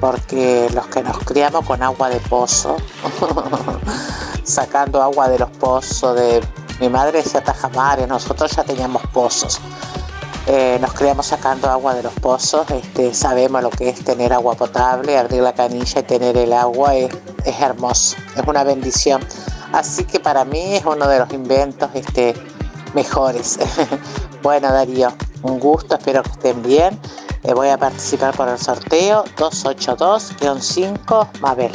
[0.00, 2.76] porque los que nos criamos con agua de pozo,
[4.44, 6.42] sacando agua de los pozos, de
[6.80, 9.60] mi madre decía tajamares, nosotros ya teníamos pozos.
[10.46, 14.54] Eh, nos criamos sacando agua de los pozos, este, sabemos lo que es tener agua
[14.54, 17.10] potable, abrir la canilla y tener el agua es,
[17.46, 19.22] es hermoso, es una bendición.
[19.74, 22.32] Así que para mí es uno de los inventos este,
[22.94, 23.58] mejores.
[24.42, 26.96] bueno Darío, un gusto, espero que estén bien.
[27.42, 31.72] Eh, voy a participar por el sorteo 282-5 Mabel.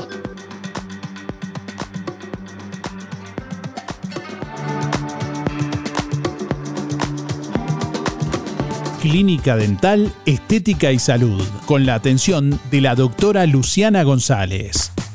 [9.02, 14.94] Clínica Dental, Estética y Salud, con la atención de la doctora Luciana González.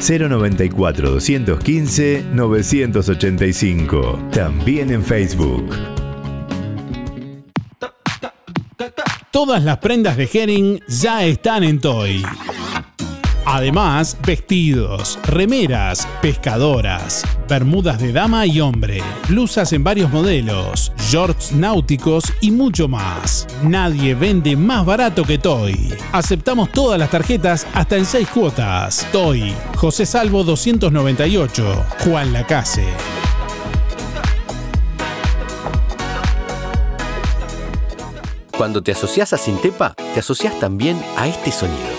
[0.00, 4.18] 094 215 985.
[4.32, 5.68] También en Facebook.
[9.30, 12.22] Todas las prendas de Herring ya están en Toy.
[13.54, 22.24] Además, vestidos, remeras, pescadoras, bermudas de dama y hombre, blusas en varios modelos, shorts náuticos
[22.40, 23.46] y mucho más.
[23.62, 25.94] Nadie vende más barato que Toy.
[26.10, 29.06] Aceptamos todas las tarjetas hasta en 6 cuotas.
[29.12, 32.88] Toy, José Salvo 298, Juan Lacase.
[38.58, 41.93] Cuando te asocias a Sintepa, te asocias también a este sonido.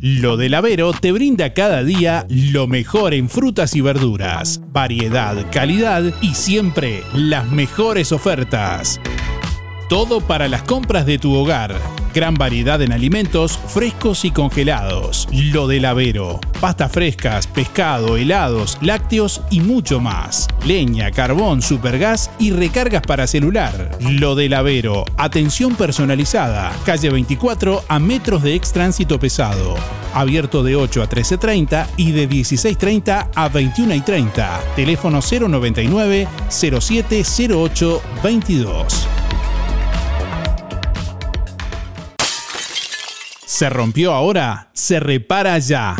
[0.00, 6.02] Lo del Avero te brinda cada día lo mejor en frutas y verduras, variedad, calidad
[6.22, 8.98] y siempre las mejores ofertas.
[9.90, 11.99] Todo para las compras de tu hogar.
[12.12, 15.28] Gran variedad en alimentos frescos y congelados.
[15.32, 16.40] Lo del Avero.
[16.60, 20.48] Pastas frescas, pescado, helados, lácteos y mucho más.
[20.66, 23.90] Leña, carbón, supergas y recargas para celular.
[24.00, 25.04] Lo del Avero.
[25.16, 26.72] Atención personalizada.
[26.84, 29.76] Calle 24 a metros de ex tránsito pesado.
[30.12, 34.74] Abierto de 8 a 13.30 y de 16.30 a 21.30.
[34.74, 39.19] Teléfono 099 0708 22.
[43.60, 44.70] ¿Se rompió ahora?
[44.72, 45.94] Se repara ya.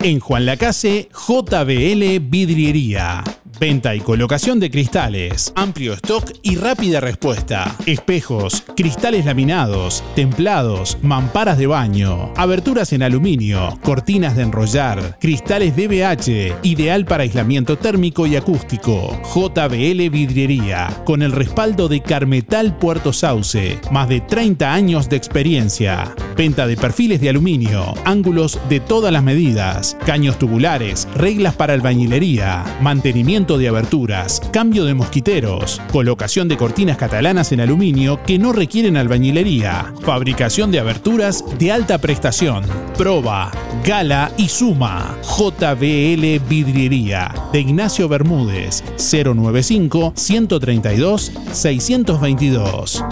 [0.00, 3.22] En Juan Lacase, JBL Vidriería.
[3.58, 7.74] Venta y colocación de cristales, amplio stock y rápida respuesta.
[7.86, 16.64] Espejos, cristales laminados, templados, mamparas de baño, aberturas en aluminio, cortinas de enrollar, cristales DBH,
[16.64, 19.18] ideal para aislamiento térmico y acústico.
[19.34, 26.14] JBL Vidriería, con el respaldo de Carmetal Puerto Sauce, más de 30 años de experiencia.
[26.36, 32.62] Venta de perfiles de aluminio, ángulos de todas las medidas, caños tubulares, reglas para albañilería,
[32.82, 38.96] mantenimiento de aberturas, cambio de mosquiteros, colocación de cortinas catalanas en aluminio que no requieren
[38.96, 42.64] albañilería, fabricación de aberturas de alta prestación,
[42.98, 43.52] proba,
[43.84, 45.16] gala y suma.
[45.22, 53.04] JBL Vidriería de Ignacio Bermúdez 095 132 622.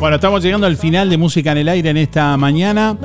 [0.00, 2.96] Bueno, estamos llegando al final de Música en el Aire en esta mañana.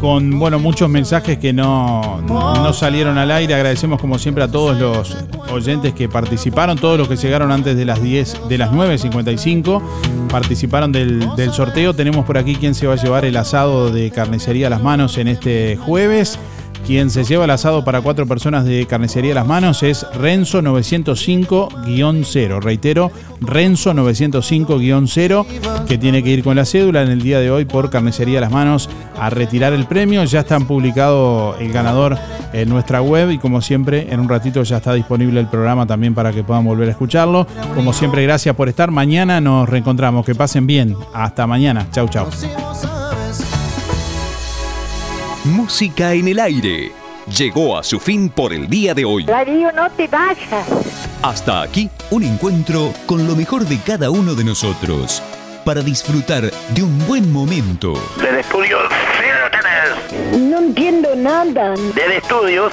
[0.00, 3.54] Con bueno, muchos mensajes que no, no salieron al aire.
[3.54, 5.16] Agradecemos como siempre a todos los
[5.50, 9.82] oyentes que participaron, todos los que llegaron antes de las 10, de las 9.55,
[10.28, 11.94] participaron del, del sorteo.
[11.94, 15.18] Tenemos por aquí quien se va a llevar el asado de carnicería a las manos
[15.18, 16.38] en este jueves.
[16.86, 22.60] Quien se lleva el asado para cuatro personas de Carnicería Las Manos es Renzo 905-0.
[22.60, 25.46] Reitero, Renzo 905-0,
[25.86, 28.50] que tiene que ir con la cédula en el día de hoy por Carnicería Las
[28.50, 28.88] Manos
[29.18, 30.24] a retirar el premio.
[30.24, 32.18] Ya está publicado el ganador
[32.52, 36.14] en nuestra web y como siempre, en un ratito ya está disponible el programa también
[36.14, 37.46] para que puedan volver a escucharlo.
[37.74, 38.90] Como siempre, gracias por estar.
[38.90, 40.24] Mañana nos reencontramos.
[40.24, 40.96] Que pasen bien.
[41.14, 41.86] Hasta mañana.
[41.92, 42.26] Chau, chau.
[45.44, 46.92] Música en el aire.
[47.26, 49.24] Llegó a su fin por el día de hoy.
[49.24, 50.66] Darío, no te vayas.
[51.22, 55.22] Hasta aquí un encuentro con lo mejor de cada uno de nosotros
[55.64, 57.94] para disfrutar de un buen momento.
[58.20, 58.80] Del estudio
[59.50, 60.38] tenés.
[60.38, 61.74] No entiendo nada.
[61.94, 62.72] Del estudios,